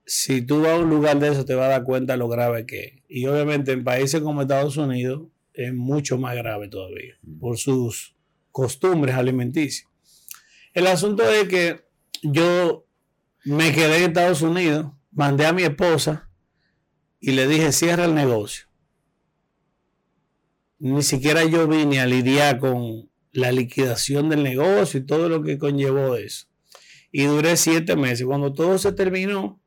[0.05, 2.67] Si tú vas a un lugar de eso te vas a dar cuenta lo grave
[2.67, 2.93] que es.
[3.09, 5.23] Y obviamente en países como Estados Unidos
[5.55, 8.15] es mucho más grave todavía por sus
[8.53, 9.89] costumbres alimenticias.
[10.75, 11.83] El asunto es que
[12.23, 12.87] yo
[13.43, 16.29] me quedé en Estados Unidos, mandé a mi esposa
[17.21, 18.67] y le dije cierra el negocio.
[20.79, 25.59] ni siquiera yo vine a lidiar con la liquidación del negocio y todo lo que
[25.59, 26.47] conllevó eso.
[27.11, 28.27] Y duré siete meses.
[28.27, 29.61] Cuando todo se terminó,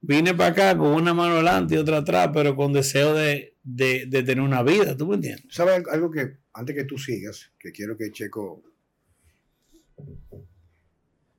[0.00, 4.06] vine para acá con una mano adelante y otra atrás, pero con deseo de, de,
[4.06, 5.46] tener una vida, ¿tú me entiendes?
[5.50, 8.62] ¿Sabes algo que, antes que tú sigas, que quiero que Checo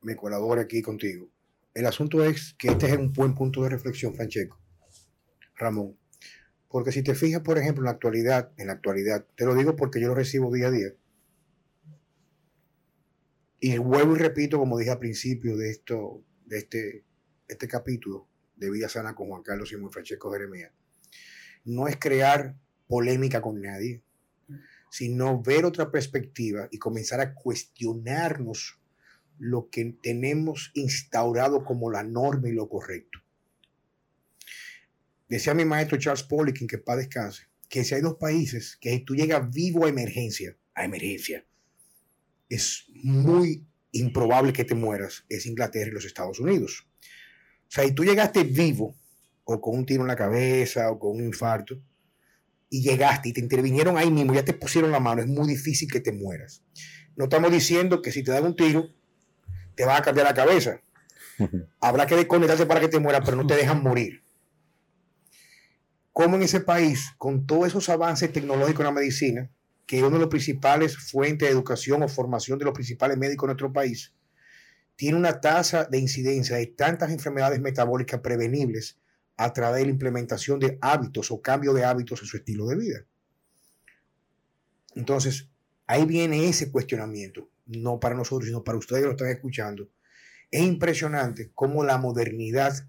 [0.02, 1.28] me colabore aquí contigo?
[1.72, 4.58] El asunto es que este es un buen punto de reflexión, Francesco,
[5.56, 5.96] Ramón.
[6.68, 9.76] Porque si te fijas, por ejemplo, en la actualidad, en la actualidad, te lo digo
[9.76, 10.90] porque yo lo recibo día a día.
[13.60, 17.04] Y vuelvo y repito, como dije al principio de esto, de este,
[17.46, 20.72] este capítulo de Vida Sana con Juan Carlos y muy Francesco Jeremías,
[21.64, 22.56] no es crear
[22.88, 24.02] polémica con nadie,
[24.90, 28.80] sino ver otra perspectiva y comenzar a cuestionarnos
[29.38, 33.20] lo que tenemos instaurado como la norma y lo correcto.
[35.28, 39.00] Decía mi maestro Charles Poliquin, que para descanse, que si hay dos países que si
[39.00, 41.46] tú llegas vivo a emergencia, a emergencia,
[42.50, 46.86] es muy improbable que te mueras, es Inglaterra y los Estados Unidos.
[47.62, 48.94] O sea, si tú llegaste vivo,
[49.44, 51.80] o con un tiro en la cabeza, o con un infarto,
[52.68, 55.90] y llegaste y te intervinieron ahí mismo, ya te pusieron la mano, es muy difícil
[55.90, 56.62] que te mueras.
[57.16, 58.88] No estamos diciendo que si te dan un tiro,
[59.74, 60.80] te va a cambiar la cabeza.
[61.80, 64.22] Habrá que desconectarse para que te mueras, pero no te dejan morir.
[66.12, 69.50] Como en ese país, con todos esos avances tecnológicos en la medicina,
[69.90, 73.46] que es una de las principales fuentes de educación o formación de los principales médicos
[73.46, 74.14] en nuestro país,
[74.94, 79.00] tiene una tasa de incidencia de tantas enfermedades metabólicas prevenibles
[79.36, 82.76] a través de la implementación de hábitos o cambio de hábitos en su estilo de
[82.76, 83.04] vida.
[84.94, 85.48] Entonces,
[85.88, 89.90] ahí viene ese cuestionamiento, no para nosotros, sino para ustedes que lo están escuchando.
[90.52, 92.88] Es impresionante cómo la modernidad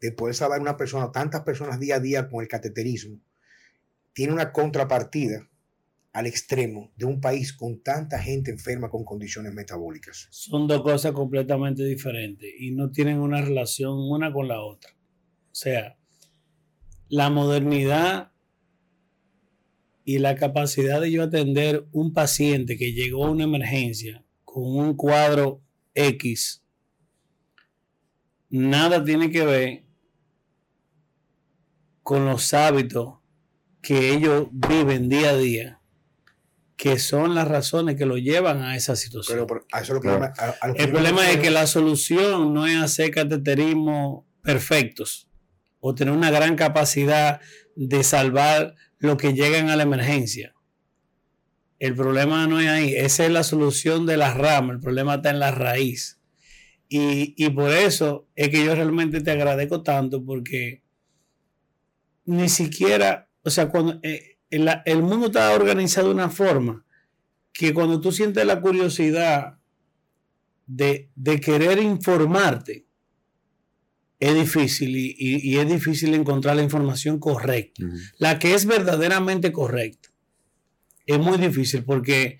[0.00, 3.18] de poder salvar una persona, tantas personas día a día con el cateterismo,
[4.12, 5.48] tiene una contrapartida
[6.12, 10.28] al extremo de un país con tanta gente enferma con condiciones metabólicas.
[10.30, 14.90] Son dos cosas completamente diferentes y no tienen una relación una con la otra.
[14.92, 15.96] O sea,
[17.08, 18.32] la modernidad
[20.04, 24.94] y la capacidad de yo atender un paciente que llegó a una emergencia con un
[24.96, 25.62] cuadro
[25.94, 26.62] X,
[28.50, 29.84] nada tiene que ver
[32.02, 33.18] con los hábitos
[33.80, 35.81] que ellos viven día a día
[36.82, 39.46] que son las razones que lo llevan a esa situación.
[39.46, 40.14] Pero, a eso lo que no.
[40.14, 45.28] a, a lo que El problema es que la solución no es hacer cateterismo perfectos
[45.78, 47.40] o tener una gran capacidad
[47.76, 50.56] de salvar lo que llegan a la emergencia.
[51.78, 55.30] El problema no es ahí, esa es la solución de la rama, el problema está
[55.30, 56.18] en la raíz.
[56.88, 60.82] Y, y por eso es que yo realmente te agradezco tanto porque
[62.24, 66.84] ni siquiera, o sea, cuando eh, el, el mundo está organizado de una forma
[67.52, 69.58] que cuando tú sientes la curiosidad
[70.66, 72.86] de, de querer informarte,
[74.20, 77.82] es difícil y, y- y es difícil encontrar la información correcta,
[78.18, 80.10] la que es verdaderamente correcta.
[81.04, 82.38] Es muy difícil porque,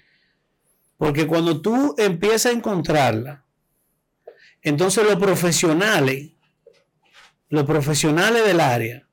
[0.97, 3.45] porque cuando tú empiezas a encontrarla,
[4.63, 6.31] entonces los profesionales,
[7.49, 9.09] los profesionales del área,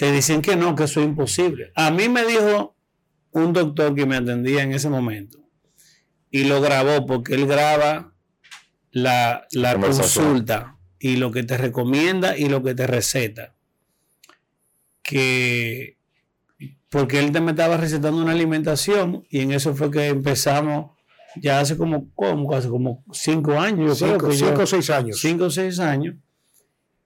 [0.00, 1.72] te dicen que no, que eso es imposible.
[1.74, 2.74] A mí me dijo
[3.32, 5.38] un doctor que me atendía en ese momento
[6.30, 8.14] y lo grabó porque él graba
[8.92, 13.54] la, la consulta y lo que te recomienda y lo que te receta.
[15.02, 15.98] Que
[16.88, 20.92] porque él te me estaba recetando una alimentación y en eso fue que empezamos
[21.36, 24.66] ya hace como, como, hace como cinco años, yo creo cinco, que yo- cinco o
[24.66, 25.20] seis años.
[25.20, 26.16] cinco o seis años,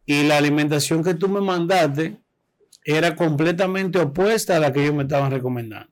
[0.06, 2.23] y la alimentación que tú me mandaste
[2.84, 5.90] era completamente opuesta a la que ellos me estaban recomendando.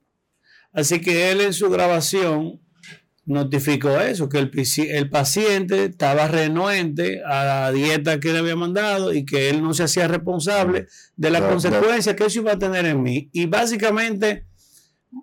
[0.72, 2.60] Así que él en su grabación
[3.24, 4.50] notificó eso, que el,
[4.90, 9.74] el paciente estaba renuente a la dieta que le había mandado y que él no
[9.74, 13.30] se hacía responsable de las consecuencias que eso iba a tener en mí.
[13.32, 14.46] Y básicamente,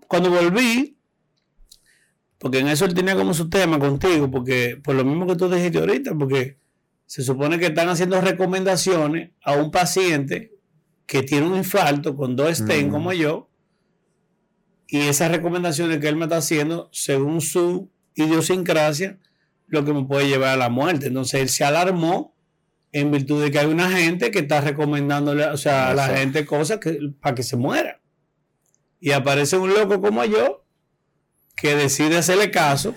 [0.08, 0.98] cuando volví,
[2.38, 5.50] porque en eso él tenía como su tema contigo, porque por lo mismo que tú
[5.50, 6.58] dijiste ahorita, porque
[7.06, 10.59] se supone que están haciendo recomendaciones a un paciente
[11.10, 12.92] que tiene un infarto con dos stents Mm.
[12.92, 13.50] como yo,
[14.88, 19.18] y esas recomendaciones que él me está haciendo, según su idiosincrasia,
[19.66, 21.08] lo que me puede llevar a la muerte.
[21.08, 22.36] Entonces él se alarmó
[22.92, 26.46] en virtud de que hay una gente que está recomendándole, o sea, a la gente
[26.46, 28.00] cosas que, para que se muera.
[29.00, 30.64] Y aparece un loco como yo
[31.56, 32.94] que decide hacerle caso,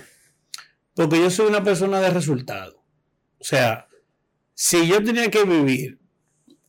[0.93, 2.83] porque yo soy una persona de resultado.
[3.39, 3.87] O sea,
[4.53, 6.02] si yo tenía que vivir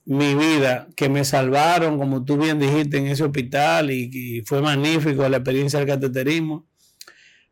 [0.07, 4.61] mi vida, que me salvaron, como tú bien dijiste, en ese hospital y, y fue
[4.61, 6.67] magnífico la experiencia del cateterismo.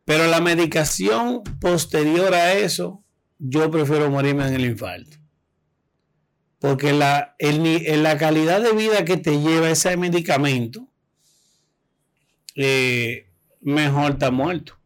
[0.05, 3.03] Pero la medicación posterior a eso,
[3.39, 5.17] yo prefiero morirme en el infarto.
[6.59, 10.89] Porque la, el la calidad de vida que te lleva ese medicamento,
[12.55, 13.27] eh,
[13.61, 14.79] mejor está muerto.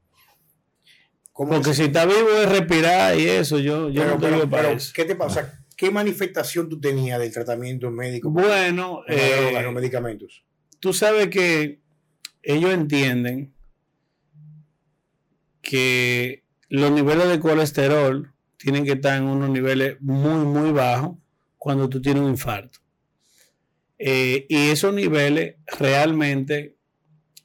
[1.33, 1.77] ¿Cómo Porque es?
[1.77, 4.77] si está vivo es respirar y eso, yo, yo Pero- no estoy pero- para pero,
[4.77, 4.93] eso.
[4.95, 5.66] ¿Qué te pasa?
[5.77, 8.31] ¿Qué manifestación tú tenías del tratamiento médico?
[8.31, 10.45] Bueno, drogas, eh, los medicamentos.
[10.81, 11.81] tú sabes que
[12.43, 13.53] ellos entienden
[15.61, 21.19] que los niveles de colesterol tienen que estar en unos niveles muy, muy bajos
[21.59, 22.79] cuando tú tienes un infarto.
[23.99, 26.77] Eh, y esos niveles realmente,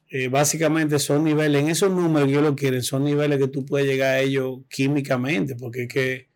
[0.08, 3.66] eh, básicamente son niveles, en esos números que ellos lo quieren, son niveles que tú
[3.66, 6.31] puedes llegar a ellos químicamente, porque es que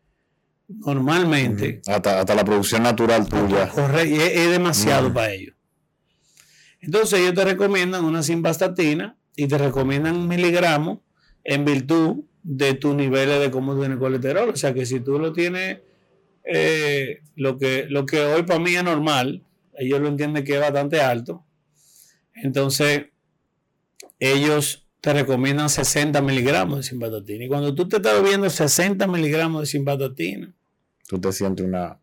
[0.69, 1.81] normalmente...
[1.87, 3.69] Hasta, hasta la producción natural tuya.
[3.69, 5.15] Correcto, es, es demasiado Mm.
[5.15, 5.55] para ellos.
[6.81, 10.99] Entonces ellos te recomiendan una simvastatina y te recomiendan miligramos
[11.45, 14.51] en virtud de tus niveles de cómo tienes colesterol.
[14.51, 15.79] O sea que si tú lo tienes,
[16.45, 19.43] eh, lo, que, lo que hoy para mí es normal,
[19.77, 21.45] ellos lo entienden que es bastante alto.
[22.35, 23.07] Entonces
[24.21, 27.45] ellos te recomiendan 60 miligramos de simvastatina.
[27.45, 30.55] Y cuando tú te estás bebiendo 60 miligramos de simvastatina,
[31.09, 31.99] Tú te sientes una.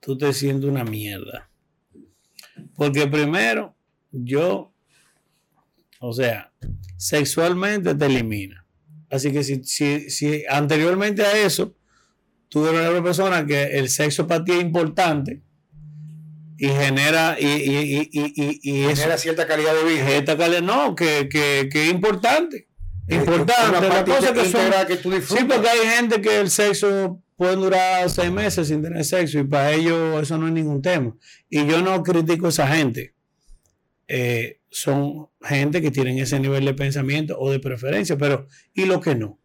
[0.00, 1.50] tú te sientes una mierda.
[2.74, 3.76] Porque primero,
[4.10, 4.72] yo,
[6.00, 6.52] o sea,
[6.96, 8.66] sexualmente te elimina.
[9.10, 11.74] Así que si, si, si anteriormente a eso,
[12.48, 15.42] tú eres una persona que el sexo para ti es importante
[16.56, 20.10] y genera, y, y, y, y, y- y eso, Genera cierta calidad de vida.
[20.16, 22.68] esta calidad, no, que, que, que es importante.
[23.10, 27.20] Es Importante, parte cosas que son, que tú Sí, porque hay gente que el sexo
[27.36, 31.16] puede durar seis meses sin tener sexo y para ellos eso no es ningún tema.
[31.48, 33.14] Y yo no critico a esa gente.
[34.06, 39.00] Eh, son gente que tienen ese nivel de pensamiento o de preferencia, pero ¿y lo
[39.00, 39.40] que no?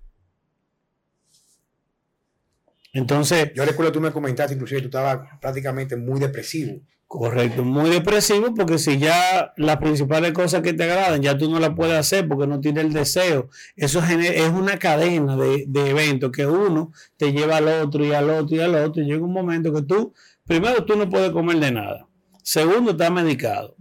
[2.94, 6.82] Entonces, Yo recuerdo tú me comentaste, inclusive tú estabas prácticamente muy depresivo.
[7.08, 11.60] Correcto, muy depresivo porque si ya las principales cosas que te agradan ya tú no
[11.60, 13.50] las puedes hacer porque no tienes el deseo.
[13.76, 18.30] Eso es una cadena de, de eventos que uno te lleva al otro y al
[18.30, 20.14] otro y al otro y llega un momento que tú,
[20.46, 22.08] primero tú no puedes comer de nada.
[22.44, 23.76] Segundo, estás medicado.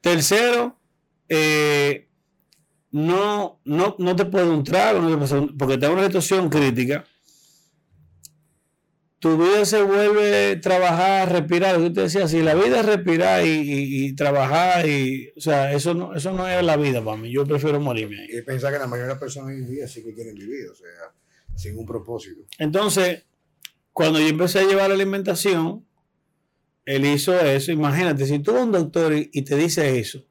[0.00, 0.78] Tercero,
[1.28, 2.08] eh,
[2.90, 4.72] no, no, no te puede un te
[5.58, 7.04] porque está en una situación crítica.
[9.20, 11.76] Tu vida se vuelve trabajar, respirar.
[11.76, 15.40] Lo que te decía, si la vida es respirar y, y- y trabajar, y, o
[15.40, 17.32] sea, eso no, eso no es la vida para mí.
[17.32, 18.28] Yo prefiero morirme ahí.
[18.38, 20.68] Y pensar que la mayoría de las personas hoy en día sí que quieren vivir,
[20.70, 20.86] o sea,
[21.56, 22.42] sin un propósito.
[22.58, 23.24] Entonces,
[23.92, 25.84] cuando yo empecé a llevar la alimentación,
[26.84, 27.72] él hizo eso.
[27.72, 30.24] Imagínate, si tú vas a un doctor y, y te dice eso,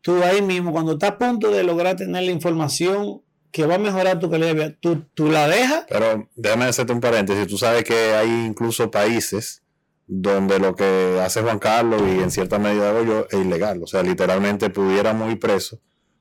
[0.00, 3.78] tú ahí mismo, cuando estás a punto de lograr tener la información que va a
[3.78, 5.84] mejorar tu calidad de vida, tú, tú la dejas.
[5.88, 7.46] Pero déjame hacerte un paréntesis.
[7.46, 9.62] Tú sabes que hay incluso países
[10.06, 13.82] donde lo que hace Juan Carlos y en cierta medida hago yo es ilegal.
[13.82, 15.78] O sea, literalmente pudiéramos ir presos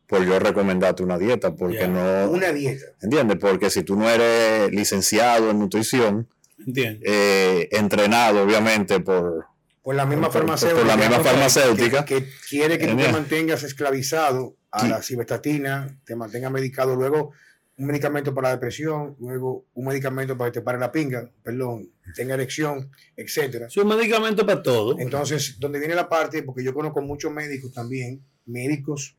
[0.07, 2.29] por yo recomendarte una dieta, porque no.
[2.29, 2.85] Una dieta.
[3.01, 3.37] ¿Entiendes?
[3.39, 6.27] Porque si tú no eres licenciado en nutrición,
[6.75, 9.45] eh, entrenado obviamente por,
[9.81, 10.79] Por la misma Por- farmacéutica.
[10.79, 12.05] por la misma que- farmacéutica.
[12.05, 14.87] Que, que quiere que tú te mantengas esclavizado a Sí.
[14.89, 17.31] la ciberstatina, te mantenga medicado, luego
[17.77, 21.89] un medicamento para la depresión, luego un medicamento para que te pare la pinga, perdón,
[22.15, 23.67] tenga erección, etcétera.
[23.67, 24.99] Es un medicamento para todo.
[24.99, 29.17] Entonces, donde viene la parte, porque yo conozco muchos médicos también, médicos,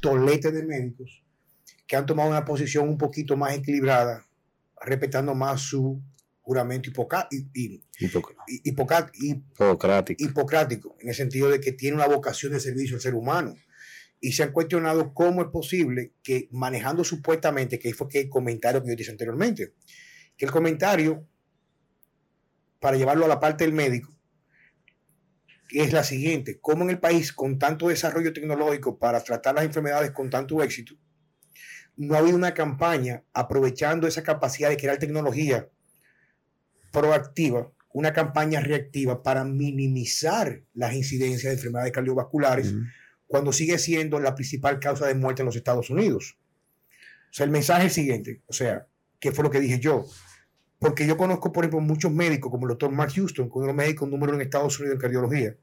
[0.00, 1.22] toletes de médicos,
[1.86, 4.26] que han tomado una posición un poquito más equilibrada,
[4.82, 6.00] respetando más su
[6.42, 7.82] juramento hipoca- y- y-
[8.64, 10.24] hipocrático.
[10.24, 13.54] hipocrático, en el sentido de que tiene una vocación de servicio al ser humano.
[14.20, 18.82] Y se han cuestionado cómo es posible que manejando supuestamente, que fue que el comentario
[18.82, 19.74] que yo dije anteriormente,
[20.36, 21.26] que el comentario,
[22.80, 24.12] para llevarlo a la parte del médico,
[25.70, 30.12] es la siguiente, cómo en el país con tanto desarrollo tecnológico para tratar las enfermedades
[30.12, 30.94] con tanto éxito,
[31.96, 35.68] no ha habido una campaña aprovechando esa capacidad de crear tecnología
[36.92, 42.74] proactiva, una campaña reactiva para minimizar las incidencias de enfermedades cardiovasculares.
[43.28, 46.36] Cuando sigue siendo la principal causa de muerte en los Estados Unidos.
[47.30, 48.88] O sea, el mensaje es el siguiente, o sea,
[49.20, 50.06] ¿qué fue lo que dije yo?
[50.80, 53.74] Porque yo conozco, por ejemplo, muchos médicos como el doctor Mark Houston, que es los
[53.74, 55.56] médicos número en Estados Unidos en cardiología,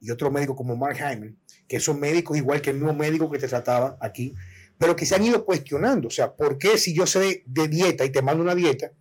[0.00, 3.38] y otros médicos como Mark Hyman, que son médicos igual que el mismo médico que
[3.38, 4.34] te trataba aquí,
[4.78, 6.08] pero que se han ido cuestionando.
[6.08, 8.92] O sea, ¿por qué si yo sé de dieta y te mando una dieta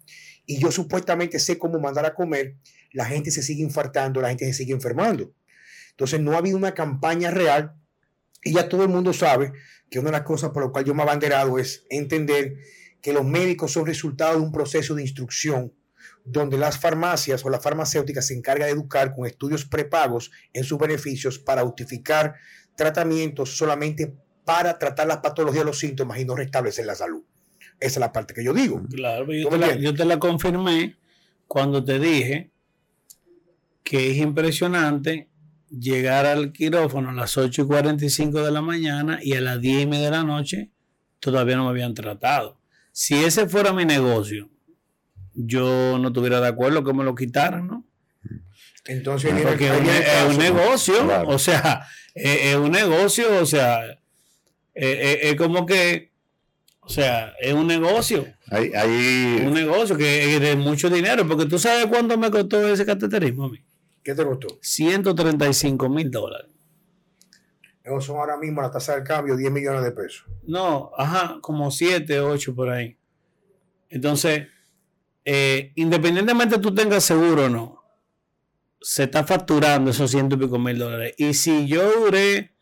[0.45, 2.55] y yo supuestamente sé cómo mandar a comer,
[2.93, 5.33] la gente se sigue infartando, la gente se sigue enfermando.
[5.91, 7.75] Entonces no ha habido una campaña real
[8.45, 9.51] y ya todo el mundo sabe
[9.89, 12.57] que una de las cosas por las cuales yo me he abanderado es entender
[13.01, 15.73] que los médicos son resultado de un proceso de instrucción
[16.23, 20.77] donde las farmacias o las farmacéuticas se encargan de educar con estudios prepagos en sus
[20.77, 22.35] beneficios para justificar
[22.75, 24.13] tratamientos solamente
[24.45, 27.23] para tratar las patologías de los síntomas y no restablecer la salud.
[27.79, 28.83] Esa es la parte que yo digo.
[28.91, 30.97] Claro, yo te, la, yo te la confirmé
[31.47, 32.51] cuando te dije
[33.83, 35.29] que es impresionante
[35.69, 39.83] llegar al quirófano a las 8 y 45 de la mañana y a las 10
[39.83, 40.69] y media de la noche
[41.19, 42.59] todavía no me habían tratado.
[42.91, 44.49] Si ese fuera mi negocio,
[45.33, 47.85] yo no estuviera de acuerdo que me lo quitaran, ¿no?
[48.85, 49.73] Entonces, Porque es
[50.29, 50.93] un, negocio,
[51.27, 53.99] o sea, es, un negocio, o sea,
[54.75, 56.11] es, como que,
[56.81, 58.27] o sea, es un negocio.
[58.51, 63.45] Un negocio que es de mucho dinero, porque tú sabes cuánto me costó ese cateterismo
[63.45, 63.59] a mí.
[64.05, 64.59] ¿Qué te costó?
[64.61, 66.51] 135 mil dólares.
[67.83, 70.25] Esos son ahora mismo la tasa del cambio 10 millones de pesos.
[70.43, 72.95] No, ajá, como 7, 8 por ahí.
[73.89, 74.47] Entonces,
[75.25, 77.83] eh, independientemente tú tengas seguro o no,
[78.79, 81.15] se está facturando esos ciento y pico mil dólares.
[81.17, 82.53] Y si yo duré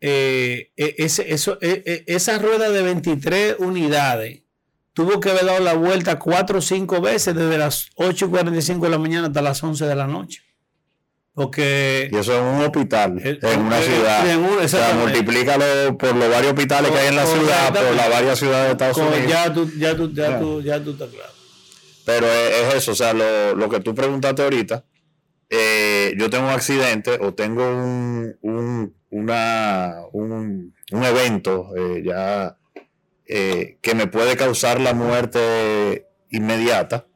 [0.00, 4.41] eh, e, ese, eso, e, e, esa rueda de 23 unidades,
[4.92, 8.84] tuvo que haber dado la vuelta cuatro o cinco veces desde las 8 y 45
[8.84, 10.42] de la mañana hasta las 11 de la noche.
[11.34, 12.10] Porque.
[12.12, 14.62] Y eso es un hospital, en una ciudad.
[14.62, 18.38] o sea, multiplícalo por los varios hospitales que hay en la ciudad, por las varias
[18.38, 19.30] ciudades de Estados Unidos.
[19.30, 21.32] Ya tú, ya tú, ya tú, ya tú estás claro.
[22.04, 24.84] Pero es, eso, o sea, lo, lo, que tú preguntaste ahorita,
[25.48, 32.58] eh, yo tengo un accidente o tengo un, un, una, un, un evento eh, ya
[33.26, 37.06] eh, que me puede causar la muerte inmediata.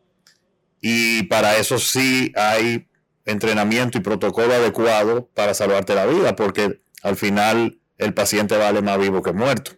[0.80, 2.88] Y para eso sí hay
[3.24, 8.98] entrenamiento y protocolo adecuado para salvarte la vida, porque al final el paciente vale más
[8.98, 9.72] vivo que muerto.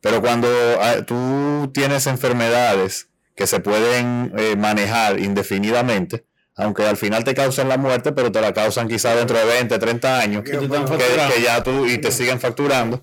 [0.00, 0.48] Pero cuando
[0.80, 6.24] ah, tú tienes enfermedades que se pueden eh, manejar indefinidamente,
[6.56, 9.78] aunque al final te causan la muerte, pero te la causan quizá dentro de 20,
[9.78, 13.02] 30 años, que, ya tú y te siguen facturando.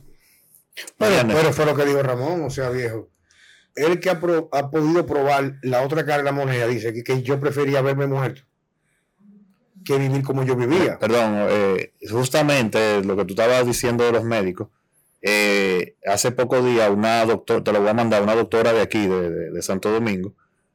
[0.97, 3.09] Bueno, fue lo que dijo Ramón, o sea, viejo.
[3.75, 7.39] Él que ha, podido probar la otra cara de la moneda, dice que, que yo
[7.39, 8.41] prefería verme muerto
[9.87, 10.99] que vivir como yo vivía.
[10.99, 14.67] Perdón, eh, justamente lo que tú estabas diciendo de los médicos,
[15.21, 19.07] eh, hace pocos días una doctora, te lo voy a mandar, una doctora de aquí,
[19.07, 20.33] de, Santo Domingo,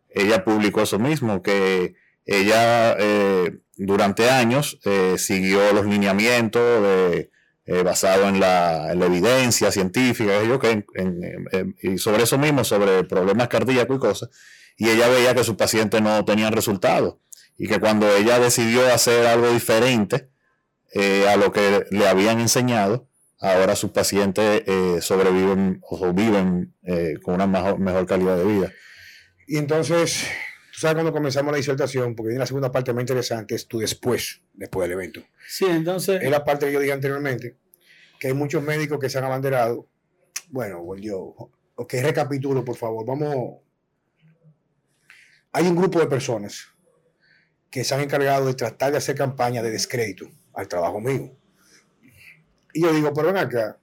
[0.08, 1.94] ella publicó eso mismo, que
[2.24, 4.78] ella eh, durante años
[5.16, 7.30] siguió los lineamientos de,
[7.84, 10.32] basado en la, evidencia científica,
[11.82, 14.30] y sobre eso mismo, sobre problemas cardíacos y cosas,
[14.76, 17.16] y ella veía que sus pacientes no tenían resultados
[17.58, 20.28] y que cuando ella decidió hacer algo diferente
[20.94, 23.08] eh, a lo que le habían enseñado,
[23.40, 28.72] ahora sus pacientes eh, sobreviven o viven eh, con una mejor, calidad de vida.
[29.46, 30.26] Y entonces,
[30.82, 34.42] sabes cuando comenzamos la disertación, porque viene la segunda parte más interesante, es tu después,
[34.52, 35.22] después del evento.
[35.48, 36.22] Sí, entonces...
[36.22, 37.56] Es la parte que yo dije anteriormente,
[38.18, 39.88] que hay muchos médicos que se han abanderado.
[40.48, 43.60] Bueno, yo, ok, recapitulo, por favor, vamos...
[45.52, 46.68] Hay un grupo de personas
[47.70, 51.36] que se han encargado de tratar de hacer campaña de descrédito al trabajo mío.
[52.74, 53.78] Y yo digo, pero ven acá,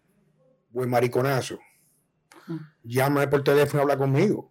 [0.70, 1.60] buen mariconazo,
[2.84, 4.49] llámame por teléfono y habla conmigo.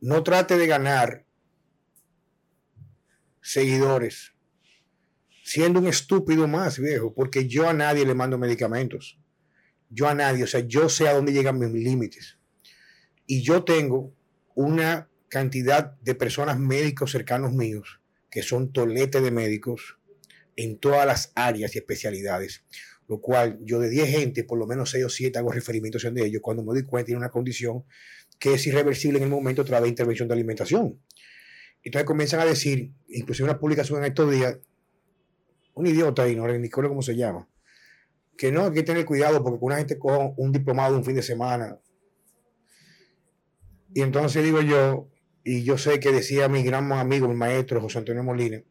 [0.00, 1.24] No trate de ganar
[3.40, 4.34] seguidores
[5.42, 9.18] siendo un estúpido más, viejo, porque yo a nadie le mando medicamentos.
[9.88, 12.38] Yo a nadie, o sea, yo sé a dónde llegan mis límites.
[13.26, 14.14] Y yo tengo
[14.54, 19.98] una cantidad de personas médicos cercanos míos, que son toletes de médicos
[20.54, 22.64] en todas las áreas y especialidades,
[23.08, 26.26] lo cual yo de 10 gente, por lo menos 6 o 7 hago referimientos de
[26.26, 27.84] ellos cuando me doy cuenta tiene una condición
[28.40, 30.98] que es irreversible en el momento a través de intervención de alimentación.
[31.84, 34.58] Entonces comienzan a decir, inclusive una publicación en estos días,
[35.74, 37.48] un idiota ahí, no recuerdo cómo se llama,
[38.36, 41.22] que no, hay que tener cuidado porque una gente coja un diplomado un fin de
[41.22, 41.78] semana.
[43.92, 45.10] Y entonces digo yo,
[45.44, 48.62] y yo sé que decía mi gran amigo, mi maestro José Antonio Molina,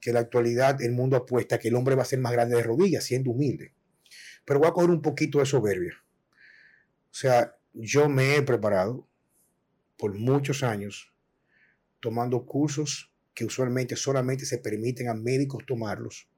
[0.00, 2.56] que en la actualidad el mundo apuesta que el hombre va a ser más grande
[2.56, 3.72] de rodillas, siendo humilde.
[4.44, 5.94] Pero voy a coger un poquito de soberbia.
[7.10, 9.06] O sea, yo me he preparado
[9.98, 11.12] por muchos años
[12.00, 16.28] tomando cursos que usualmente solamente se permiten a médicos tomarlos.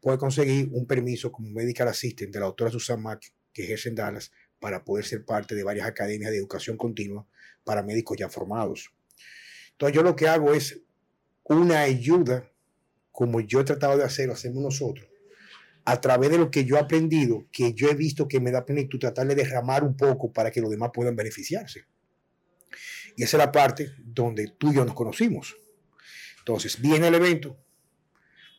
[0.00, 3.96] Puedo conseguir un permiso como medical assistant de la doctora Susan Mack, que ejerce en
[3.96, 7.26] Dallas, para poder ser parte de varias academias de educación continua
[7.64, 8.92] para médicos ya formados.
[9.72, 10.80] Entonces yo lo que hago es
[11.44, 12.48] una ayuda,
[13.10, 15.08] como yo he tratado de hacerlo, hacemos nosotros,
[15.90, 18.66] a través de lo que yo he aprendido, que yo he visto que me da
[18.66, 21.86] plenitud, tratar de derramar un poco para que los demás puedan beneficiarse.
[23.16, 25.56] Y esa es la parte donde tú y yo nos conocimos.
[26.40, 27.56] Entonces, viene el evento,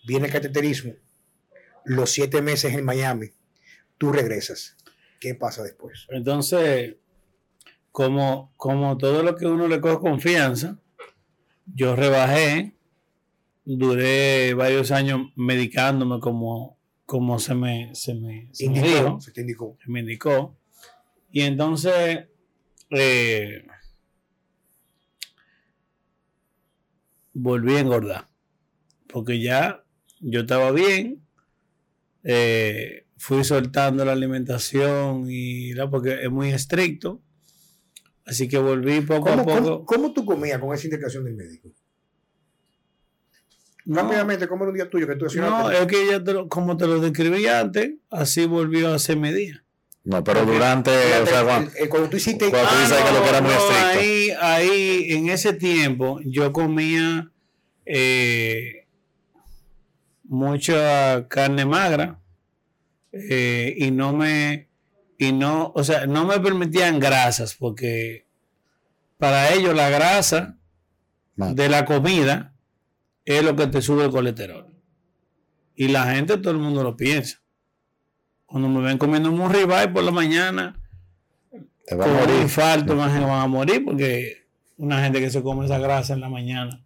[0.08, 0.96] viene el cateterismo,
[1.86, 3.30] los siete meses en Miami,
[4.00, 4.76] tú regresas.
[5.20, 6.08] ¿Qué pasa después?
[6.10, 6.96] Entonces,
[7.92, 10.80] como, como todo lo que uno le coge confianza,
[11.68, 12.76] yo rebajé,
[13.66, 16.79] duré varios años medicándome como,
[17.10, 19.78] como se me, se me, se me Indicó, dijo, se te indicó.
[19.84, 20.55] se me indicó.
[21.32, 22.28] Y entonces,
[22.91, 23.64] eh,
[27.34, 28.30] volví a engordar.
[29.07, 29.84] Porque ya
[30.20, 31.26] yo estaba bien.
[32.24, 37.22] eh, fui soltando la alimentación y la, porque es muy estricto.
[38.26, 39.62] Así que volví poco a ¿Cómo, poco.
[39.64, 41.70] cómo- cómo tú comías con esa indicación del médico?
[43.90, 46.48] No, Rápidamente, ¿cómo era un día tuyo que tú no, es que ya te lo-
[46.48, 49.64] como te lo describí antes, así volvió a ser medida.
[50.04, 52.98] No, pero Porque- durante, o sea, cuando, Eh, cuando tú hiciste Cuando tú Ah, dices
[53.04, 54.00] que lo que era muy estricto.
[54.00, 57.32] Ahí, ahí, en ese tiempo, yo comía
[57.88, 58.86] eh,
[60.24, 62.20] mucha carne magra
[63.12, 64.70] eh, y no me,
[65.18, 68.28] y no, o sea, no me permitían grasas porque
[69.18, 70.58] para ellos la grasa
[71.36, 72.54] no, de la comida
[73.26, 74.68] es lo que te sube el colesterol.
[75.76, 77.42] Y la gente, todo el mundo lo piensa.
[78.46, 80.80] Cuando me ven comiendo un ribeye por la mañana,
[81.86, 82.42] te va con morir.
[82.42, 84.48] infarto, más que van a morir porque
[84.78, 86.84] una gente que se come esa grasa en la mañana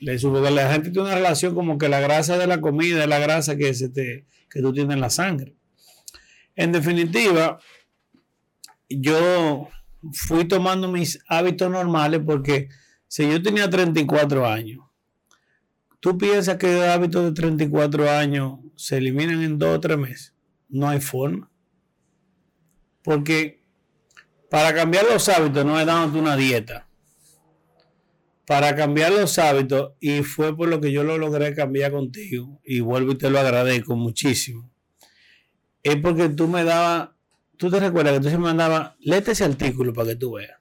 [0.00, 0.50] le sube.
[0.50, 3.56] La gente tiene una relación como que la grasa de la comida es la grasa
[3.56, 5.56] que, se te, que tú tienes en la sangre.
[6.56, 7.58] En definitiva,
[8.88, 9.68] yo
[10.12, 12.68] fui tomando mis hábitos normales porque
[13.08, 14.84] si yo tenía 34 años,
[16.02, 20.34] ¿tú piensas que hábitos de 34 años se eliminan en dos o tres meses?
[20.68, 21.48] No hay forma.
[23.04, 23.62] Porque
[24.50, 26.88] para cambiar los hábitos no es dándote una dieta.
[28.44, 32.80] Para cambiar los hábitos, y fue por lo que yo lo logré cambiar contigo, y
[32.80, 34.68] vuelvo y te lo agradezco muchísimo,
[35.84, 37.10] es porque tú me dabas,
[37.56, 40.58] tú te recuerdas que tú se me mandabas, léete ese artículo para que tú veas.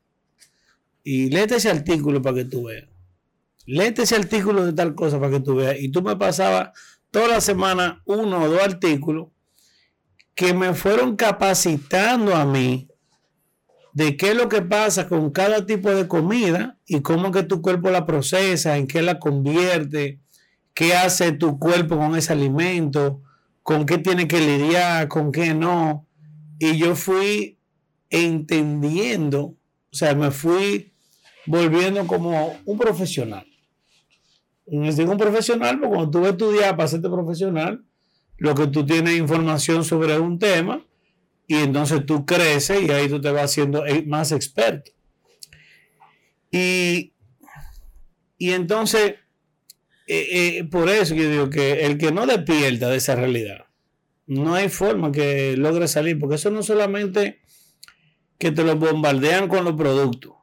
[1.04, 2.91] Y léete ese artículo para que tú veas.
[3.66, 5.80] Léete ese artículo de tal cosa para que tú veas.
[5.80, 6.70] Y tú me pasabas
[7.12, 9.28] toda la semana uno o dos artículos
[10.36, 12.88] que me fueron capacitando a mí
[13.94, 17.62] de qué es lo que pasa con cada tipo de comida y cómo que tu
[17.62, 20.20] cuerpo la procesa, en qué la convierte,
[20.74, 23.22] qué hace tu cuerpo con ese alimento,
[23.64, 26.08] con qué tiene que lidiar, con qué no.
[26.58, 27.60] Y yo fui
[28.10, 29.58] entendiendo, o
[29.92, 30.94] sea, me fui
[31.46, 33.46] volviendo como un profesional.
[34.72, 37.84] Y me digo un profesional, porque cuando tú vas a estudiar para hacerte profesional,
[38.38, 40.88] lo que tú tienes información sobre un tema
[41.46, 44.92] y entonces tú creces y ahí tú te vas haciendo eh, más experto.
[46.52, 47.12] Y,
[48.38, 49.16] y entonces,
[50.08, 53.66] eh, eh, por eso yo digo que el que no despierta de esa realidad,
[54.26, 57.42] no hay forma que logre salir, porque eso no solamente
[58.38, 60.36] que te lo bombardean con los productos,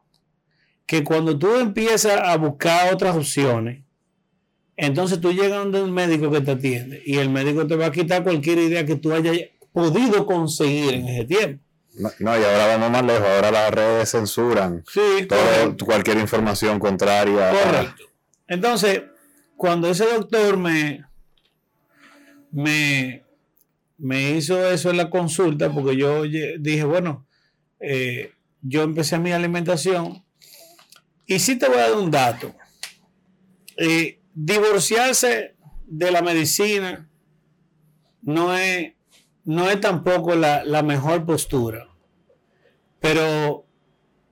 [0.84, 3.87] que cuando tú empiezas a buscar otras opciones,
[4.80, 7.92] entonces tú llegas donde un médico que te atiende y el médico te va a
[7.92, 9.36] quitar cualquier idea que tú hayas
[9.72, 11.64] podido conseguir en ese tiempo.
[11.98, 13.26] No, no, y ahora vamos más lejos.
[13.26, 17.50] Ahora las redes censuran Sí, todo, cualquier información contraria.
[17.50, 18.04] Correcto.
[18.46, 19.02] Entonces,
[19.56, 21.04] cuando ese doctor me,
[22.52, 23.24] me,
[23.96, 27.26] me hizo eso en la consulta, porque yo dije, bueno,
[27.80, 28.30] eh,
[28.62, 30.24] yo empecé mi alimentación
[31.26, 32.54] y sí te voy a dar un dato.
[33.76, 37.10] Eh, divorciarse de la medicina
[38.22, 38.92] no es,
[39.44, 41.88] no es tampoco la, la mejor postura,
[43.00, 43.66] pero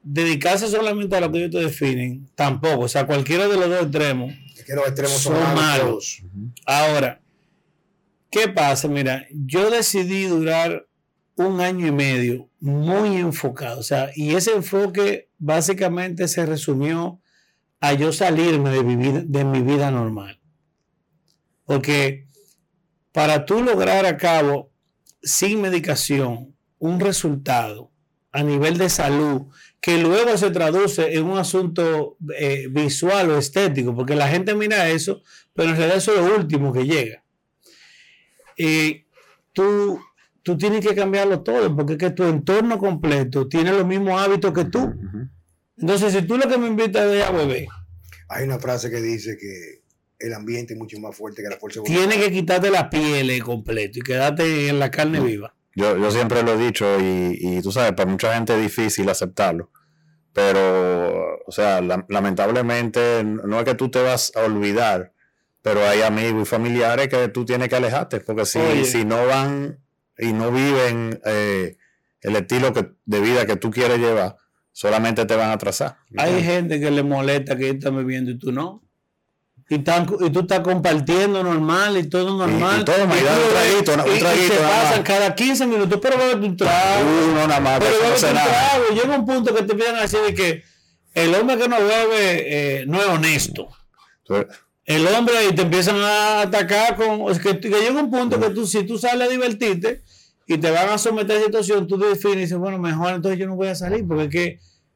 [0.04, 2.84] dedicarse solamente a lo que ellos te definen, tampoco.
[2.84, 4.32] O sea, cualquiera de los dos extremos.
[4.56, 6.22] Es que los extremos son, Son malos.
[6.22, 6.56] malos.
[6.64, 7.20] Ahora,
[8.30, 8.86] ¿qué pasa?
[8.86, 10.86] Mira, yo decidí durar
[11.34, 13.80] un año y medio muy enfocado.
[13.80, 17.20] O sea, y ese enfoque básicamente se resumió
[17.80, 20.40] a yo salirme de mi vida, de mi vida normal.
[21.64, 22.26] Porque
[23.12, 24.70] para tú lograr a cabo
[25.22, 27.90] sin medicación un resultado
[28.32, 29.46] a nivel de salud
[29.80, 34.88] que luego se traduce en un asunto eh, visual o estético, porque la gente mira
[34.90, 35.22] eso,
[35.54, 37.24] pero en realidad eso es lo último que llega.
[38.56, 39.06] Y
[39.52, 40.00] tú,
[40.42, 44.52] tú tienes que cambiarlo todo, porque es que tu entorno completo tiene los mismos hábitos
[44.52, 44.92] que tú.
[45.78, 47.66] Entonces, si tú lo que me invitas es a beber,
[48.28, 49.82] Hay una frase que dice que
[50.18, 52.24] el ambiente es mucho más fuerte que la fuerza de Tiene voluntad.
[52.26, 55.54] que quitarte la piel completo y quedarte en la carne viva.
[55.74, 59.08] Yo, yo siempre lo he dicho y, y tú sabes, para mucha gente es difícil
[59.10, 59.70] aceptarlo.
[60.32, 65.12] Pero, o sea, la- lamentablemente no es que tú te vas a olvidar,
[65.62, 68.84] pero hay amigos y familiares que tú tienes que alejarte, porque si, Oye.
[68.84, 69.78] si no van
[70.18, 71.76] y no viven eh,
[72.20, 74.36] el estilo que, de vida que tú quieres llevar,
[74.76, 75.96] solamente te van a atrasar.
[76.18, 78.82] Hay gente que le molesta que están bebiendo y tú no.
[79.70, 82.82] Y, tan- y tú estás compartiendo normal y todo normal.
[82.82, 85.00] y todo, me da un ves, traguito, un y- se pasan más.
[85.00, 87.04] cada 15 minutos, pero bébete un trago.
[87.32, 88.84] Uno nada más, Pero no un trago.
[88.94, 90.62] Llega un punto que te empiezan a decir de que
[91.14, 93.68] el hombre que no bebe eh, no es honesto.
[94.84, 97.30] El hombre y te empiezan a atacar con.
[97.30, 100.02] Es que, que llega un punto que tú, si tú sales a divertirte
[100.46, 103.38] y te van a someter a situación, tú te defines y dices, bueno, mejor entonces
[103.38, 104.46] yo no voy a salir, porque es que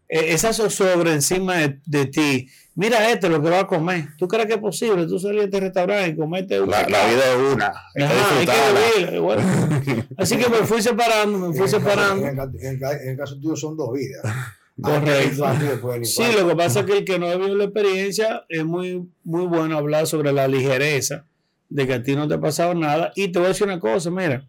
[0.08, 2.48] eh, esa zozobra encima de, de ti.
[2.76, 4.08] Mira este lo que va a comer.
[4.16, 5.06] ¿Tú crees que es posible?
[5.06, 7.66] Tú salir a este restaurante y comerte un la, la vida es una.
[7.66, 9.42] Ajá, hay que vivir, bueno.
[10.16, 12.24] Así que me fui separando, me fui separando.
[12.26, 14.22] En el, ca- en el ca- en el caso tuyo son dos vidas.
[14.80, 15.46] Correcto.
[15.90, 18.64] Del Sí, lo que pasa es que el que no ha vivido la experiencia es
[18.64, 21.26] muy, muy bueno hablar sobre la ligereza
[21.68, 23.12] de que a ti no te ha pasado nada.
[23.14, 24.48] Y te voy a decir una cosa, mira,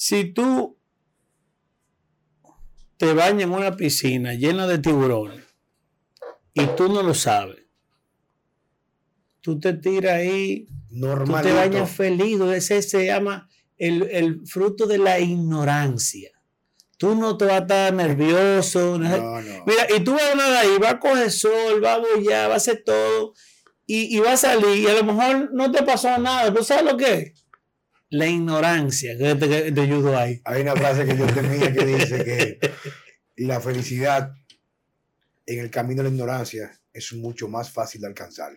[0.00, 0.78] si tú
[2.96, 5.44] te bañas en una piscina llena de tiburones
[6.54, 7.64] y tú no lo sabes,
[9.40, 10.68] tú te tiras ahí
[11.24, 16.30] Tú te bañas feliz, ese se llama el, el fruto de la ignorancia.
[16.96, 18.98] Tú no te vas a estar nervioso.
[18.98, 19.64] no- No, no.
[19.66, 22.54] Mira, y tú vas a nadar ahí, va a coger sol, va a bollar, va
[22.54, 23.34] a hacer todo,
[23.86, 26.52] y, y va a salir, y a lo mejor no te pasó nada.
[26.54, 27.44] ¿Tú sabes lo que es?
[28.10, 30.40] La ignorancia que te, te ayudó ahí.
[30.44, 32.58] Hay una frase que yo tenía que dice que
[33.36, 34.32] la felicidad
[35.46, 38.52] en el camino de la ignorancia es mucho más fácil de alcanzar.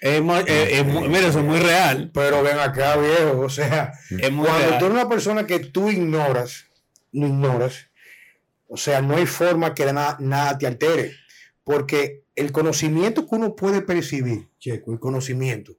[0.00, 2.10] Es muy- es- es muy- mira, eso es muy real.
[2.14, 4.78] Pero ven acá, viejo, o sea, cuando real.
[4.78, 6.66] tú eres una persona que tú ignoras,
[7.12, 7.90] no ignoras,
[8.68, 11.12] o sea, no hay forma que nada, nada te altere,
[11.64, 15.76] porque el conocimiento que uno puede percibir, checo, el conocimiento,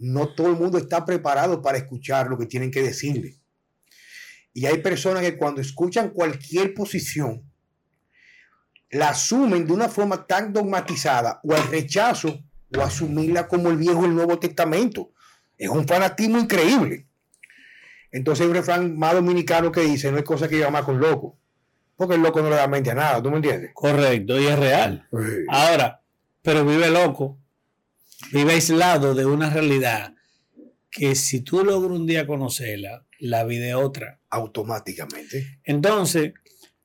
[0.00, 3.38] no todo el mundo está preparado para escuchar lo que tienen que decirle.
[4.52, 7.42] Y hay personas que cuando escuchan cualquier posición,
[8.90, 12.42] la asumen de una forma tan dogmatizada o al rechazo
[12.76, 15.12] o asumirla como el viejo el nuevo testamento.
[15.56, 17.06] Es un fanatismo increíble.
[18.10, 21.38] Entonces hay un refrán más dominicano que dice, no hay cosa que llamar con loco.
[21.94, 23.72] Porque el loco no le da mente a nada, ¿tú me entiendes?
[23.74, 25.06] Correcto, y es real.
[25.48, 26.00] Ahora,
[26.42, 27.38] pero vive loco,
[28.32, 30.14] vive aislado de una realidad
[30.90, 34.20] que si tú logras un día conocerla, la vida es otra.
[34.30, 35.60] Automáticamente.
[35.64, 36.34] Entonces,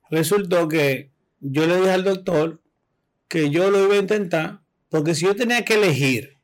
[0.09, 2.61] resultó que yo le dije al doctor
[3.27, 6.37] que yo lo iba a intentar, porque si yo tenía que elegir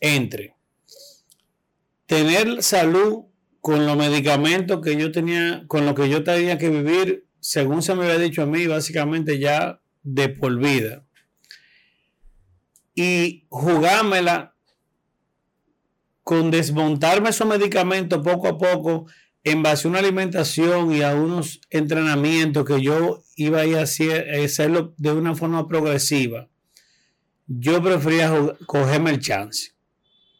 [0.00, 0.54] entre
[2.06, 3.24] tener salud
[3.60, 7.94] con los medicamentos que yo tenía, con lo que yo tenía que vivir, según se
[7.94, 11.06] me había dicho a mí, básicamente ya de por vida,
[12.94, 14.54] y jugármela
[16.22, 19.06] con desmontarme esos medicamentos poco a poco
[19.42, 23.82] en base a una alimentación y a unos entrenamientos que yo iba a ir a
[23.82, 26.48] hacer- hacerlo de una forma progresiva,
[27.46, 28.32] yo prefería
[28.66, 29.72] cogerme el chance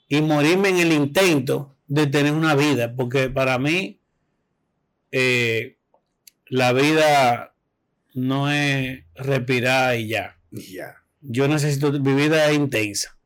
[0.08, 4.00] y morirme en el intento de tener una vida, porque para mí
[5.12, 5.76] eh,
[6.46, 7.54] la vida
[8.14, 11.03] no es respirar Y ya.
[11.24, 13.16] Yo necesito, mi vida es intensa.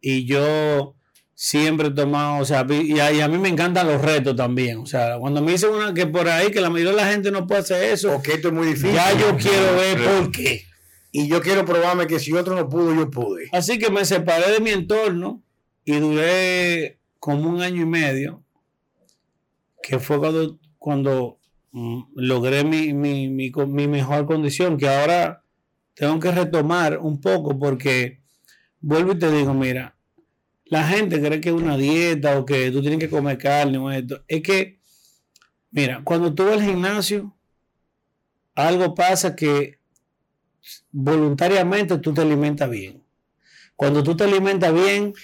[0.00, 0.94] Y yo
[1.34, 4.78] siempre he tomado, o sea, y a, y a mí me encantan los retos también.
[4.78, 7.30] O sea, cuando me dicen una que por ahí, que la mayoría de la gente
[7.30, 8.92] no puede hacer eso, Porque esto es muy difícil.
[8.92, 10.64] ya yo quiero ver por qué.
[11.10, 13.48] Y yo quiero probarme que si otro no pudo, yo pude.
[13.52, 15.42] Así que me separé de mi entorno
[15.84, 18.44] y duré como un año y medio,
[19.82, 21.38] que fue cuando, cuando
[21.72, 25.42] mm, logré mi, mi, mi, mi mejor condición, que ahora
[25.98, 28.20] tengo que retomar un poco porque
[28.80, 29.96] vuelvo y te digo, mira,
[30.66, 33.90] la gente cree que es una dieta o que tú tienes que comer carne o
[33.90, 34.22] esto.
[34.28, 34.78] Es que,
[35.72, 37.36] mira, cuando tú vas al gimnasio,
[38.54, 39.80] algo pasa que
[40.92, 43.02] voluntariamente tú te alimentas bien.
[43.74, 45.14] Cuando tú te alimentas bien,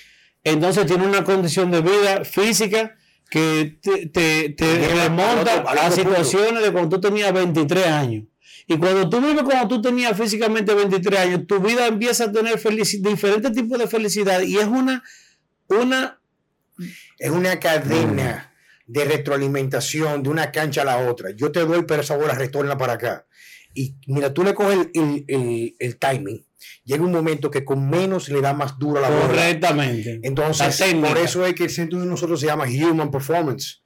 [0.42, 2.96] entonces tienes una condición de vida física
[3.30, 8.24] que te, remonta a situaciones de cuando tú tenías 23 años.
[8.66, 12.58] Y cuando tú vives cuando tú tenías físicamente 23 años, tu vida empieza a tener
[13.00, 15.02] diferentes tipos de felicidad y es una,
[15.68, 16.18] una
[17.18, 18.52] Es una cadena
[18.86, 21.30] de retroalimentación de una cancha a la otra.
[21.30, 23.26] Yo te doy, pero esa bola retorna para acá.
[23.74, 26.44] Y mira, tú le coges el, el, el, timing.
[26.84, 29.26] Llega un momento que con menos le da más duro a la bola.
[29.26, 30.20] Correctamente.
[30.22, 33.82] Entonces, por eso es que el centro de nosotros se llama Human Performance.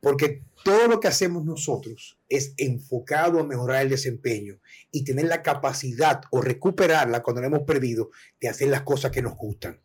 [0.00, 4.58] Porque todo lo que hacemos nosotros es enfocado a mejorar el desempeño
[4.90, 8.10] y tener la capacidad o recuperarla cuando la hemos perdido
[8.40, 9.80] de hacer las cosas que nos gustan,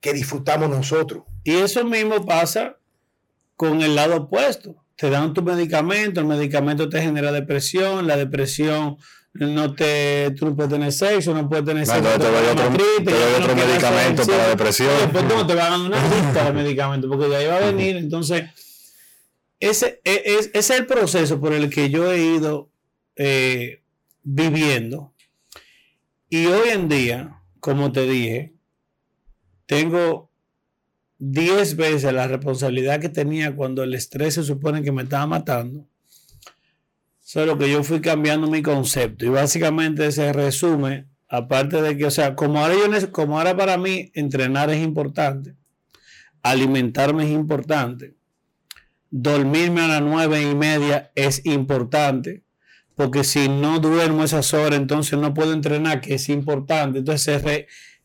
[0.00, 1.24] que disfrutamos nosotros.
[1.44, 2.76] Y eso mismo pasa
[3.56, 4.84] con el lado opuesto.
[4.96, 8.98] Te dan tu medicamento, el medicamento te genera depresión, la depresión
[9.32, 12.02] no te, tú no puedes tener sexo, no puedes tener sexo.
[12.02, 12.72] No, te doy otro,
[13.04, 14.90] te doy otro medicamento para la depresión.
[15.00, 17.60] Después no, te van a dar una lista de medicamentos porque de ahí va a
[17.60, 17.96] venir.
[17.96, 18.44] Entonces,
[19.60, 22.70] ese, e, es, es el proceso por el que yo he ido
[23.16, 23.82] eh,
[24.22, 25.14] viviendo.
[26.28, 28.54] Y hoy en día, como te dije,
[29.66, 30.30] tengo
[31.18, 35.86] 10 veces la responsabilidad que tenía cuando el estrés se supone que me estaba matando.
[37.20, 39.26] Solo que yo fui cambiando mi concepto.
[39.26, 43.76] Y básicamente se resume, aparte de que, o sea, como ahora, yo, como ahora para
[43.76, 45.54] mí entrenar es importante,
[46.42, 48.16] alimentarme es importante,
[49.10, 52.44] dormirme a las nueve y media es importante,
[52.94, 57.00] porque si no duermo esas horas, entonces no puedo entrenar, que es importante.
[57.00, 57.42] Entonces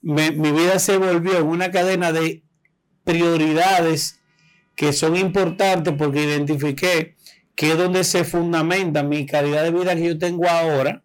[0.01, 2.43] mi vida se volvió en una cadena de
[3.03, 4.19] prioridades
[4.75, 7.15] que son importantes porque identifiqué
[7.55, 11.03] que es donde se fundamenta mi calidad de vida que yo tengo ahora,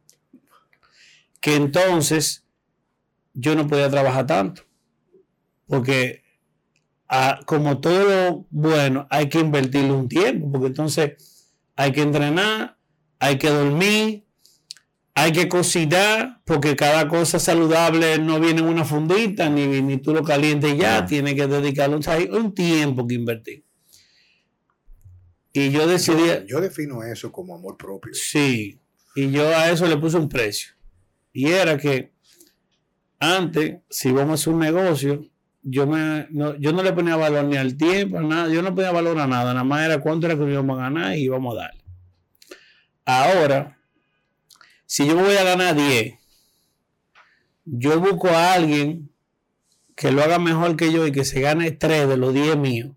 [1.41, 2.45] que entonces
[3.35, 4.63] yo no podía trabajar tanto.
[5.67, 6.25] Porque
[7.45, 12.77] como todo lo bueno, hay que invertirle un tiempo, porque entonces hay que entrenar,
[13.19, 14.25] hay que dormir,
[15.15, 20.15] hay que cocinar, porque cada cosa saludable no viene en una fundita, ni, ni tú
[20.15, 23.65] lo calientes ya, tiene que dedicarle un, tiempo que invertir.
[25.53, 26.47] Y yo decidí...
[26.47, 28.15] Yo, defino eso como amor propio.
[28.15, 28.81] Sí,
[29.17, 30.75] y yo a eso le puse un precio.
[31.33, 32.13] Y era que
[33.19, 35.27] antes, si vamos a hacer un negocio,
[35.63, 38.93] yo, me, no, yo no le ponía valor ni al tiempo, nada, yo no ponía
[38.93, 41.63] valor a nada, nada más era cuánto era que íbamos a ganar y íbamos a
[41.63, 41.85] darle.
[43.05, 43.79] Ahora,
[44.87, 46.15] si yo voy a ganar 10,
[47.65, 49.11] yo busco a alguien
[49.95, 52.93] que lo haga mejor que yo y que se gane 3 de los 10 míos.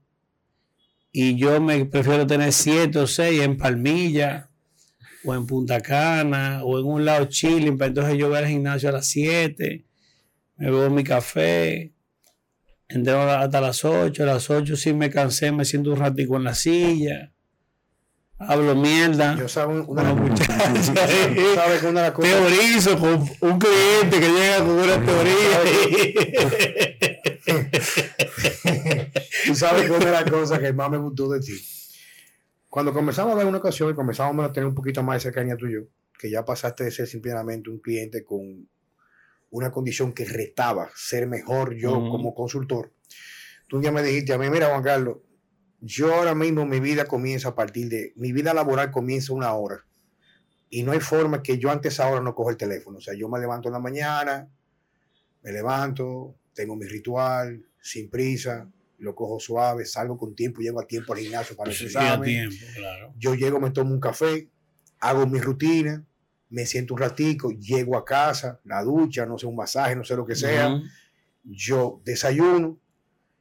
[1.12, 4.50] Y yo me prefiero tener 7 o 6 en Palmilla
[5.26, 8.90] o en Punta Cana o en un lado chilling, para entonces yo voy al gimnasio
[8.90, 9.86] a las 7,
[10.58, 11.94] me bebo mi café,
[12.94, 16.44] Entro hasta las 8, a las 8 sí me cansé, me siento un ratico en
[16.44, 17.34] la silla.
[18.38, 19.36] Hablo mierda.
[19.36, 20.60] Yo sabe una, muchacha.
[21.56, 25.60] ¿sabes que una Teorizo con un cliente que llega con una teoría.
[29.48, 31.60] Tú sabes que una de las cosas que más me gustó de ti.
[32.70, 35.58] Cuando comenzamos a ver una ocasión y comenzamos a tener un poquito más de cercanía
[35.58, 35.82] tú y yo,
[36.20, 38.70] que ya pasaste de ser simplemente un cliente con
[39.54, 42.92] una condición que retaba ser mejor yo como consultor.
[43.68, 45.18] Tú un día me dijiste a mí, mira Juan Carlos,
[45.80, 49.86] yo ahora mismo mi vida comienza a partir de, mi vida laboral comienza una hora.
[50.72, 52.98] Y no hay forma que yo antes ahora no cojo el teléfono.
[52.98, 54.50] O sea, yo me levanto en la mañana,
[55.44, 60.88] me levanto, tengo mi ritual, sin prisa, lo cojo suave, salgo con tiempo, llego a
[60.88, 62.50] tiempo al gimnasio para el examen.
[63.18, 64.50] Yo llego, me tomo un café,
[65.00, 66.04] hago mi rutina,
[66.54, 70.16] me siento un ratico, llego a casa, la ducha, no sé, un masaje, no sé
[70.16, 70.80] lo que sea,
[71.44, 72.80] yo desayuno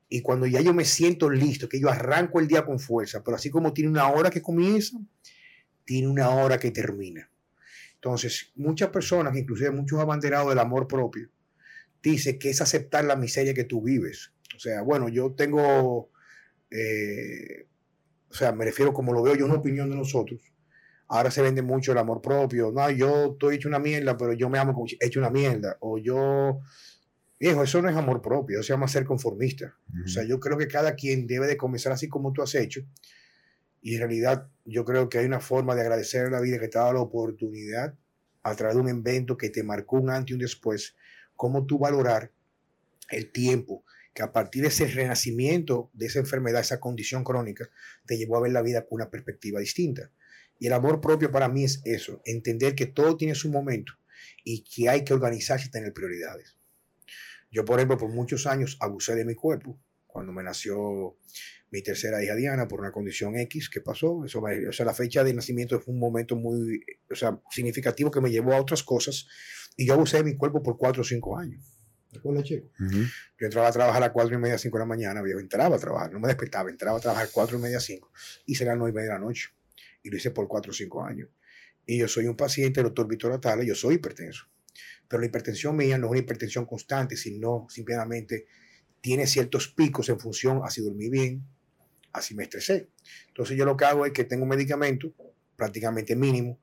[0.08, 3.36] y cuando ya yo me siento listo, que yo arranco el día con fuerza, pero
[3.36, 4.98] así como tiene una hora que comienza,
[5.84, 7.30] tiene una hora que termina.
[7.96, 11.28] Entonces, muchas personas, inclusive muchos abanderados del amor propio,
[12.02, 14.32] dicen que es aceptar la miseria que tú vives.
[14.56, 16.10] O sea, bueno, yo tengo,
[16.70, 17.66] eh,
[18.30, 20.51] o sea, me refiero como lo veo yo, una opinión de nosotros
[21.12, 22.72] Ahora se vende mucho el amor propio.
[22.72, 25.76] No, yo estoy hecho una mierda, pero yo me amo como hecho una mierda.
[25.80, 26.60] O yo,
[27.38, 29.76] viejo, eso no es amor propio, eso se llama ser conformista.
[30.06, 32.80] O sea, yo creo que cada quien debe de comenzar así como tú has hecho.
[33.82, 36.68] Y en realidad yo creo que hay una forma de agradecer a la vida que
[36.68, 37.94] te ha dado la oportunidad
[38.42, 40.96] a través de un evento que te marcó un antes y un después,
[41.36, 42.32] cómo tú valorar
[43.10, 43.84] el tiempo
[44.14, 47.68] que a partir de ese renacimiento de esa enfermedad, esa condición crónica,
[48.06, 50.10] te llevó a ver la vida con una perspectiva distinta.
[50.62, 53.94] Y el amor propio para mí es eso, entender que todo tiene su momento
[54.44, 56.56] y que hay que organizarse y tener prioridades.
[57.50, 59.76] Yo, por ejemplo, por muchos años abusé de mi cuerpo.
[60.06, 61.16] Cuando me nació
[61.72, 65.24] mi tercera hija Diana por una condición X que pasó, eso o sea, la fecha
[65.24, 69.26] de nacimiento fue un momento muy o sea, significativo que me llevó a otras cosas
[69.76, 71.60] y yo abusé de mi cuerpo por cuatro o cinco años.
[72.78, 75.74] Yo entraba a trabajar a las cuatro y media, cinco de la mañana, yo entraba
[75.74, 78.12] a trabajar, no me despertaba, entraba a trabajar a cuatro y media, cinco
[78.46, 79.48] y será nueve y media de la noche
[80.02, 81.28] y lo hice por cuatro o cinco años.
[81.84, 84.46] y yo soy un paciente del doctor Víctor Atala, yo soy hipertenso.
[85.08, 88.46] Pero la hipertensión mía no es una hipertensión constante, sino simplemente
[89.00, 91.44] tiene ciertos picos en función a si dormí bien,
[92.12, 92.88] así me estresé.
[93.28, 95.12] Entonces yo lo que hago es que tengo un medicamento
[95.56, 96.60] prácticamente mínimo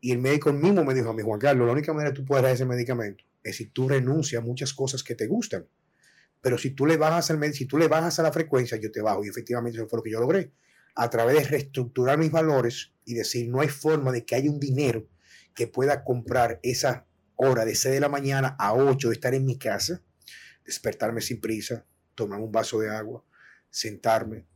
[0.00, 2.26] y el médico mismo me dijo a mí, Juan Carlos, la única manera que tú
[2.26, 5.66] puedes dar ese medicamento es si tú renuncias a muchas cosas que te gustan.
[6.40, 9.00] Pero si tú le bajas al si tú le bajas a la frecuencia, yo te
[9.00, 9.24] bajo.
[9.24, 10.52] Y efectivamente eso fue lo que yo logré.
[10.94, 14.60] A través de reestructurar mis valores y decir, no hay forma de que haya un
[14.60, 15.06] dinero
[15.54, 19.44] que pueda comprar esa hora de 6 de la mañana a 8 de estar en
[19.44, 20.02] mi casa,
[20.64, 21.84] despertarme sin prisa,
[22.14, 23.24] tomar un vaso de agua,
[23.70, 24.46] sentarme,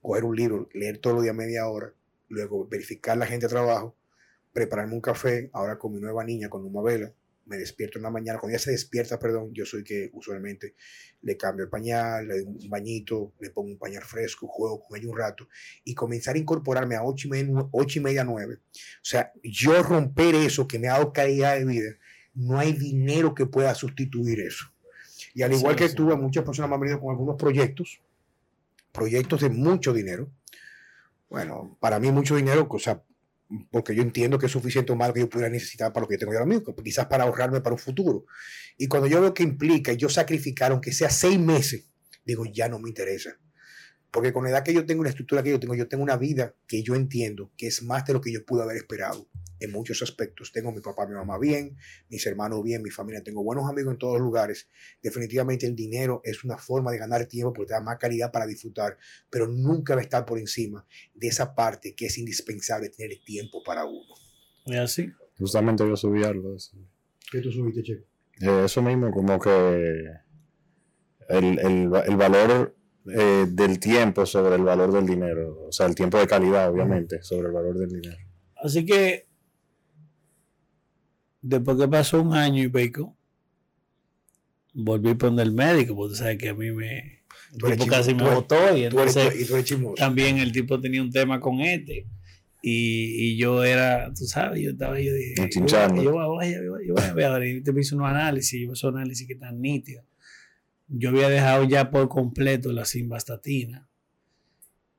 [0.00, 1.92] coger un libro, leer todo los días media hora,
[2.28, 3.96] luego verificar la gente de trabajo,
[4.52, 7.12] prepararme un café, ahora con mi nueva niña, con una vela,
[7.46, 10.74] me despierto en la mañana, cuando ella se despierta, perdón, yo soy que usualmente
[11.22, 14.98] le cambio el pañal, le doy un bañito, le pongo un pañal fresco, juego con
[14.98, 15.48] ella un rato
[15.84, 18.54] y comenzar a incorporarme a 8 y media, 8 y media 9.
[18.56, 18.60] O
[19.02, 21.96] sea, yo romper eso que me ha dado calidad de vida,
[22.34, 24.66] no hay dinero que pueda sustituir eso.
[25.34, 28.00] Y al igual que tú, muchas personas me han venido con algunos proyectos,
[28.92, 30.30] proyectos de mucho dinero.
[31.28, 33.02] Bueno, para mí mucho dinero, o sea,
[33.70, 36.14] porque yo entiendo que es suficiente o más que yo pudiera necesitar para lo que
[36.14, 38.24] yo tengo ahora mismo, quizás para ahorrarme para un futuro.
[38.76, 41.88] Y cuando yo veo que implica yo sacrificar, aunque sea seis meses,
[42.24, 43.38] digo, ya no me interesa.
[44.10, 46.16] Porque con la edad que yo tengo, la estructura que yo tengo, yo tengo una
[46.16, 49.28] vida que yo entiendo que es más de lo que yo pude haber esperado
[49.60, 50.52] en muchos aspectos.
[50.52, 51.76] Tengo a mi papá, mi mamá bien,
[52.08, 54.68] mis hermanos bien, mi familia, tengo buenos amigos en todos los lugares.
[55.02, 58.46] Definitivamente el dinero es una forma de ganar tiempo porque te da más calidad para
[58.46, 58.98] disfrutar,
[59.30, 63.62] pero nunca va a estar por encima de esa parte que es indispensable tener tiempo
[63.64, 64.14] para uno.
[64.66, 65.12] ¿Es así?
[65.38, 66.56] Justamente yo subí algo.
[67.30, 67.92] ¿Qué tú subiste, Che?
[68.40, 69.50] Eh, eso mismo, como que
[71.28, 72.75] el, el, el valor
[73.12, 75.66] eh, del tiempo sobre el valor del dinero.
[75.68, 78.16] O sea, el tiempo de calidad, obviamente, sobre el valor del dinero.
[78.56, 79.26] Así que,
[81.42, 83.16] después que pasó un año y pico,
[84.74, 87.22] volví a poner el médico, porque tú sabes que a mí me.
[87.52, 88.24] El tipo casi me
[88.76, 89.50] y entonces
[89.96, 92.06] también el tipo tenía un tema con este.
[92.60, 96.50] Y, y, yo era, tú sabes, yo estaba, yo dije, yo, yo, yo, voy a,
[96.50, 100.04] yo, voy a ver, y te hice unos análisis, yo esos análisis que están nítidos
[100.88, 103.88] yo había dejado ya por completo la simvastatina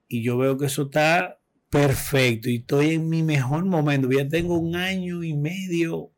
[0.07, 4.09] y yo veo que eso está perfecto y estoy en mi mejor momento.
[4.09, 6.11] Ya tengo un año y medio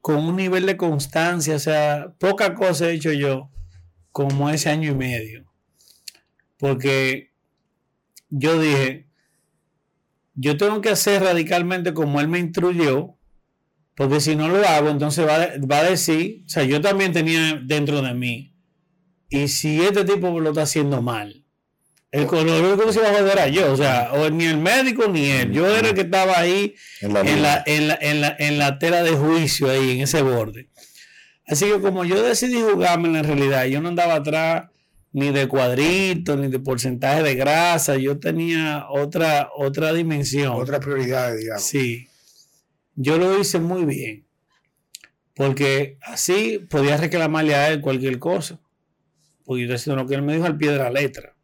[0.00, 3.50] con un nivel de constancia, o sea, poca cosa he hecho yo
[4.12, 5.52] como ese año y medio.
[6.58, 7.32] Porque
[8.30, 9.08] yo dije,
[10.34, 13.16] yo tengo que hacer radicalmente como él me instruyó,
[13.94, 17.60] porque si no lo hago, entonces va, va a decir, o sea, yo también tenía
[17.64, 18.54] dentro de mí,
[19.28, 21.44] y si este tipo lo está haciendo mal,
[22.10, 25.08] el color que se iba a joder a yo, o sea, o ni el médico
[25.08, 25.52] ni él.
[25.52, 30.00] Yo era el que estaba ahí en la, en la, tela de juicio, ahí en
[30.00, 30.70] ese borde.
[31.46, 34.70] Así que como yo decidí jugarme en la realidad, yo no andaba atrás
[35.12, 40.52] ni de cuadrito, ni de porcentaje de grasa, yo tenía otra, otra dimensión.
[40.54, 41.62] Otra prioridad, digamos.
[41.62, 42.08] Sí.
[42.94, 44.24] Yo lo hice muy bien.
[45.34, 48.58] Porque así podía reclamarle a él cualquier cosa
[49.48, 51.34] porque yo estoy que él me dijo al pie de la letra.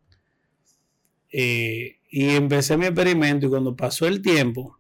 [1.33, 4.79] Eh, y empecé mi experimento y cuando pasó el tiempo,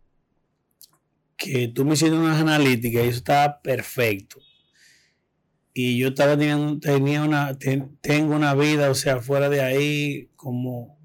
[1.34, 4.42] que tú me hiciste unas analíticas y eso estaba perfecto.
[5.72, 7.56] Y yo estaba teniendo, tenía una,
[8.02, 10.98] tengo una vida, o sea, fuera de ahí, como,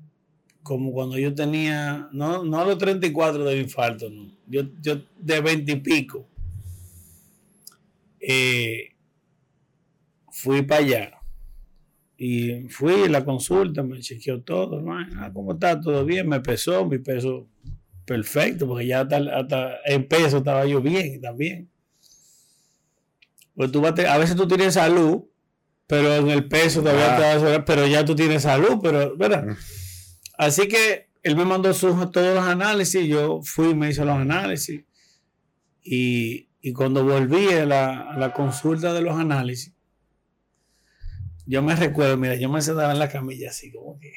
[0.61, 4.29] como cuando yo tenía, no, no los 34 de infarto, no.
[4.45, 6.27] yo, yo de 20 y pico.
[10.33, 11.18] Fui para allá
[12.21, 14.93] y fui a la consulta, me chequeó todo, ¿no?
[15.15, 15.79] Ah, ¿Cómo está?
[15.79, 16.27] ¿Todo bien?
[16.27, 17.47] Me pesó, mi peso
[18.03, 21.69] perfecto, porque ya hasta, en peso estaba yo bien también.
[23.55, 25.23] Pues tú a, veces tú tienes salud,
[25.87, 29.45] pero en el peso todavía te vas a pero ya tú tienes salud, pero, ¿verdad?
[29.45, 29.55] Mm.
[30.37, 34.17] Así que él me mandó sus, todos los análisis, yo fui y me hice los
[34.17, 34.83] análisis.
[35.81, 39.73] Y, y cuando volví a la, a la consulta de los análisis,
[41.49, 44.13] yo me recuerdo, mira, yo me sentaba en la camilla así como que.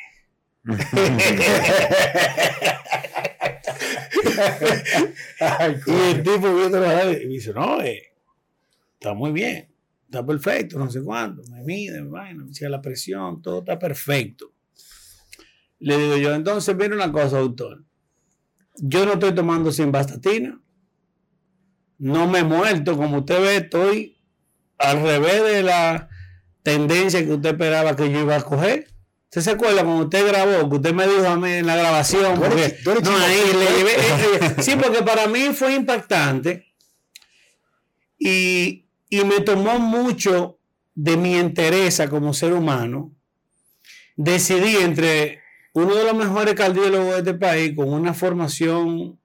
[5.87, 8.03] y el tipo viendo la y me dice, no, eh,
[8.93, 9.75] está muy bien,
[10.05, 14.53] está perfecto, no sé cuánto, me mide, me dice la presión, todo está perfecto.
[15.79, 17.83] Le digo yo, entonces, mire una cosa, doctor,
[18.77, 20.61] yo no estoy tomando sin bastatina,
[21.97, 24.19] no me he muerto, como usted ve, estoy
[24.77, 26.11] al revés de la
[26.63, 28.89] tendencia que usted esperaba que yo iba a coger.
[29.25, 32.35] ¿Usted se acuerda cuando usted grabó, que usted me dijo a mí en la grabación?
[32.35, 35.27] Tú eres porque- chi- tú eres no, ahí le llevé- eh, eh, sí, porque para
[35.27, 36.67] mí fue impactante
[38.19, 40.59] y, y me tomó mucho
[40.95, 43.13] de mi interés como ser humano.
[44.17, 45.41] Decidí entre
[45.73, 49.19] uno de los mejores cardiólogos de este país con una formación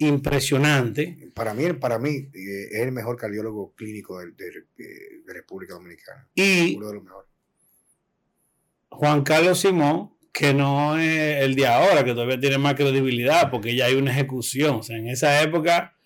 [0.00, 6.28] impresionante Para mí, para mí eh, es el mejor cardiólogo clínico de, de- República Dominicana.
[6.34, 7.30] y Uno de los mejores.
[8.90, 13.76] Juan Carlos Simón, que no es el de ahora, que todavía tiene más credibilidad, porque
[13.76, 14.76] ya hay una ejecución.
[14.76, 15.96] O sea, en esa época,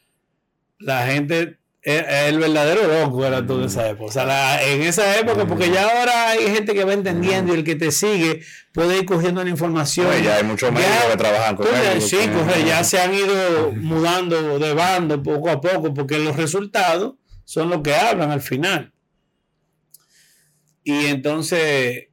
[0.78, 4.06] la gente, el verdadero loco era todo en esa época.
[4.08, 7.58] O sea, la- en esa época, porque ya ahora hay gente que va entendiendo y
[7.58, 8.40] el que te sigue
[8.72, 10.06] puede ir cogiendo la información.
[10.18, 12.00] Y ya hay muchos médicos que trabajan con él.
[12.00, 17.16] sí, correcto, ya se han ido mudando de bando poco a poco, porque los resultados
[17.44, 18.92] son los que hablan al final.
[20.82, 22.08] Y entonces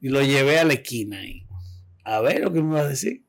[0.00, 1.46] lo llevé a la esquina ahí,
[2.04, 3.24] a ver lo que me iba a decir.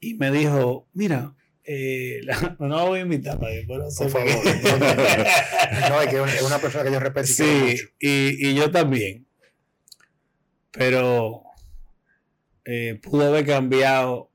[0.00, 1.34] Y me dijo, mira,
[1.64, 4.28] eh, la- no la voy a invitar para que Por favor.
[5.88, 7.84] No, es que es una- es una persona que yo respeto y Sí, mucho.
[8.00, 9.26] y, y yo también.
[10.70, 11.42] Pero
[12.64, 14.30] eh, pudo haber cambiado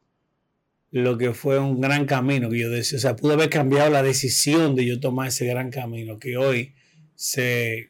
[0.92, 2.98] lo que fue un gran camino que yo decía.
[2.98, 6.76] O sea, pudo haber cambiado la decisión de yo tomar ese gran camino que hoy
[7.16, 7.90] se,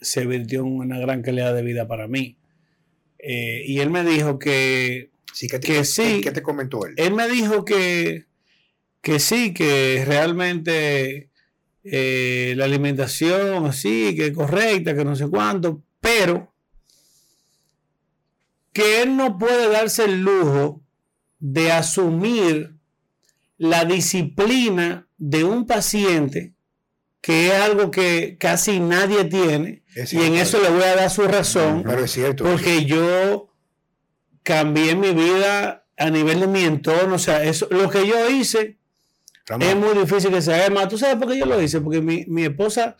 [0.00, 2.36] se virtió en una gran calidad de vida para mí.
[3.18, 6.20] Eh, y él me dijo que Sí, ¿qué te, Que sí.
[6.22, 6.94] ¿qué te comentó él?
[6.96, 8.26] él me dijo que,
[9.00, 11.30] que sí, que realmente
[11.84, 16.52] eh, la alimentación así, que es correcta, que no sé cuánto, pero
[18.72, 20.82] que él no puede darse el lujo
[21.38, 22.74] de asumir
[23.56, 26.54] la disciplina de un paciente,
[27.20, 31.10] que es algo que casi nadie tiene, Es y en eso le voy a dar
[31.10, 31.82] su razón.
[31.84, 32.44] Pero es cierto.
[32.44, 33.52] Porque yo
[34.44, 37.16] cambié mi vida a nivel de mi entorno.
[37.16, 38.77] O sea, eso, lo que yo hice
[39.48, 40.70] Es muy difícil que se haga.
[40.70, 41.80] Más, ¿tú sabes por qué yo lo hice?
[41.80, 42.96] Porque mi, mi esposa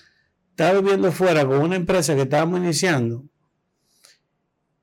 [0.50, 3.24] estaba viviendo fuera con una empresa que estábamos iniciando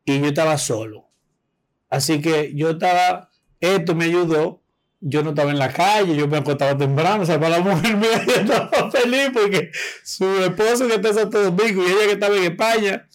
[0.06, 1.10] y yo estaba solo.
[1.90, 4.62] Así que yo estaba, esto me ayudó.
[5.08, 7.96] Yo no estaba en la calle, yo me acostaba temprano, o sea, para la mujer
[7.98, 9.70] mía yo estaba feliz porque
[10.04, 13.08] su esposo que está en Santo Domingo y ella que estaba en España,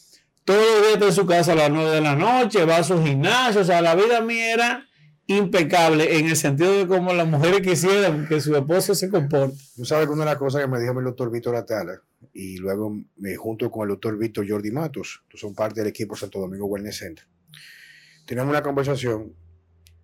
[0.44, 2.84] todos los días está en su casa a las 9 de la noche, va a
[2.84, 4.88] su gimnasio, o sea, la vida mía era
[5.36, 9.56] impecable en el sentido de cómo las mujeres quisieran que su esposo se comporte.
[9.76, 12.00] Tú sabes que una de las cosas que me dijo el doctor Víctor Atala,
[12.32, 16.16] y luego me junto con el doctor Víctor Jordi Matos, que son parte del equipo
[16.16, 17.26] Santo Domingo Wellness Center.
[18.26, 19.34] Teníamos una conversación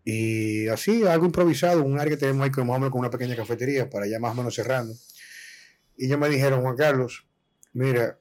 [0.04, 3.90] y así, algo improvisado, un área que tenemos ahí como menos con una pequeña cafetería
[3.90, 4.94] para ya más o menos cerrando.
[5.96, 7.26] Y ellos me dijeron, Juan Carlos,
[7.72, 8.18] mira,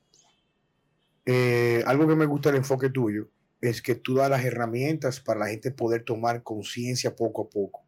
[1.26, 3.30] eh, algo que me gusta del enfoque tuyo
[3.70, 7.86] es que tú das las herramientas para la gente poder tomar conciencia poco a poco.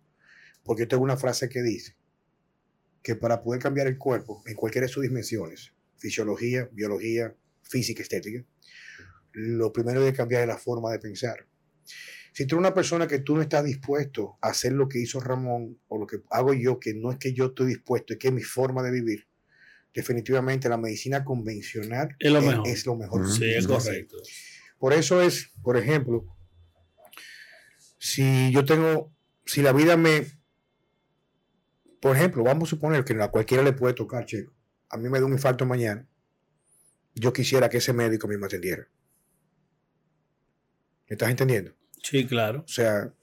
[0.63, 1.95] Porque yo tengo una frase que dice,
[3.01, 8.43] que para poder cambiar el cuerpo en cualquiera de sus dimensiones, fisiología, biología, física, estética,
[9.31, 11.47] lo primero es cambiar es la forma de pensar.
[12.33, 15.19] Si tú eres una persona que tú no estás dispuesto a hacer lo que hizo
[15.19, 18.27] Ramón o lo que hago yo, que no es que yo estoy dispuesto, es que
[18.27, 19.27] es mi forma de vivir,
[19.93, 22.67] definitivamente la medicina convencional Es lo mejor.
[22.67, 23.21] es lo mejor.
[23.21, 23.31] Ujú.
[23.31, 24.07] Sí, que es hace.
[24.79, 26.25] Por eso es, por ejemplo,
[27.97, 29.13] si yo tengo,
[29.45, 30.27] si la vida me,
[31.99, 34.53] por ejemplo, vamos a suponer que a cualquiera le puede tocar, chico.
[34.89, 36.07] A mí me da un infarto mañana.
[37.15, 38.87] Yo quisiera que ese médico me atendiera.
[41.09, 41.73] ¿Me estás entendiendo?
[42.03, 42.63] Sí, claro.
[42.65, 43.13] O sea,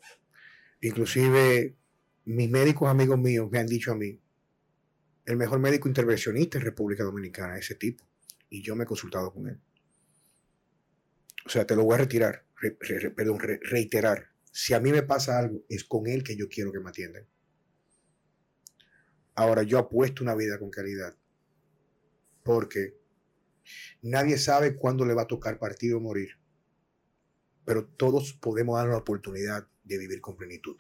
[0.81, 1.77] inclusive
[2.25, 4.21] mis médicos amigos míos me han dicho a mí,
[5.27, 8.05] el mejor médico intervencionista en República Dominicana es ese tipo.
[8.51, 9.61] Y yo me he consultado con él.
[11.47, 12.73] O sea, te lo voy a retirar, re-
[13.11, 14.31] perdón, re- reiterar.
[14.53, 17.27] Si a mí me pasa algo, es con él que yo quiero que me atiendan.
[19.37, 21.17] Ahora, yo apuesto una vida con calidad.
[22.45, 22.95] Porque
[24.03, 26.31] nadie sabe cuándo le va a tocar partir o morir
[27.67, 30.77] pero todos podemos dar la oportunidad de vivir con plenitud.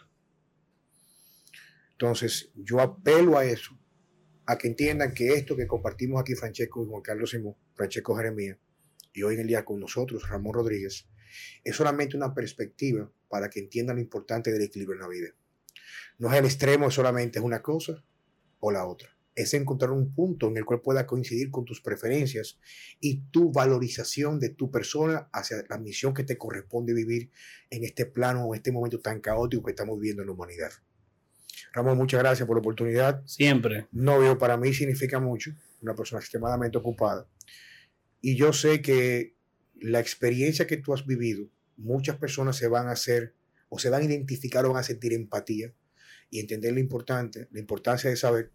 [1.92, 3.78] Entonces, yo apelo a eso,
[4.46, 8.58] a que entiendan que esto que compartimos aquí, Francesco Juan Carlos Simón, Francesco Jeremía,
[9.14, 11.06] y hoy en el día con nosotros, Ramón Rodríguez,
[11.62, 15.28] es solamente una perspectiva para que entiendan lo importante del equilibrio en la vida.
[16.18, 18.04] No es el extremo, solamente es una cosa
[18.60, 19.16] o la otra.
[19.34, 22.58] Es encontrar un punto en el cual pueda coincidir con tus preferencias
[23.00, 27.30] y tu valorización de tu persona hacia la misión que te corresponde vivir
[27.70, 30.70] en este plano, en este momento tan caótico que estamos viviendo en la humanidad.
[31.72, 33.24] Ramón, muchas gracias por la oportunidad.
[33.26, 33.88] Siempre.
[33.90, 35.50] Novio para mí significa mucho,
[35.82, 37.26] una persona extremadamente ocupada.
[38.26, 39.36] Y yo sé que
[39.74, 43.34] la experiencia que tú has vivido muchas personas se van a hacer
[43.68, 45.74] o se van a identificar o van a sentir empatía
[46.30, 48.50] y entender lo importante, la importancia de saber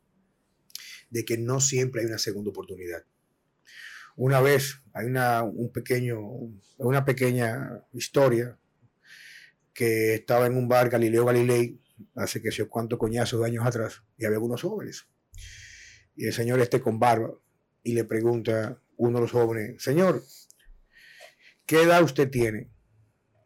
[1.11, 3.05] de que no siempre hay una segunda oportunidad.
[4.15, 6.19] Una vez hay una, un pequeño,
[6.79, 8.57] una pequeña historia
[9.71, 11.79] que estaba en un bar Galileo Galilei
[12.15, 15.05] hace que sé cuántos coñazos de años atrás y había algunos jóvenes.
[16.15, 17.35] Y el señor este con barba
[17.83, 20.23] y le pregunta uno de los jóvenes, señor,
[21.65, 22.69] ¿qué edad usted tiene?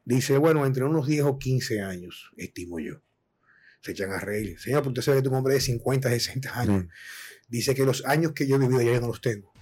[0.04, 3.02] Dice, bueno, entre unos 10 o 15 años, estimo yo.
[3.82, 4.60] Se echan a reír.
[4.60, 6.86] Señor, pero usted sabe que es un hombre de 50, 60 años.
[6.86, 6.90] Mm.
[7.48, 9.54] Dice que los años que yo he vivido ya no los tengo.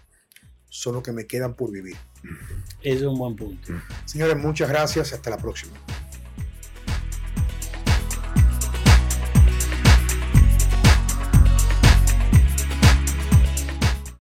[0.70, 1.98] Son los que me quedan por vivir.
[2.82, 3.74] Ese es un buen punto.
[4.06, 5.12] Señores, muchas gracias.
[5.12, 5.74] Hasta la próxima.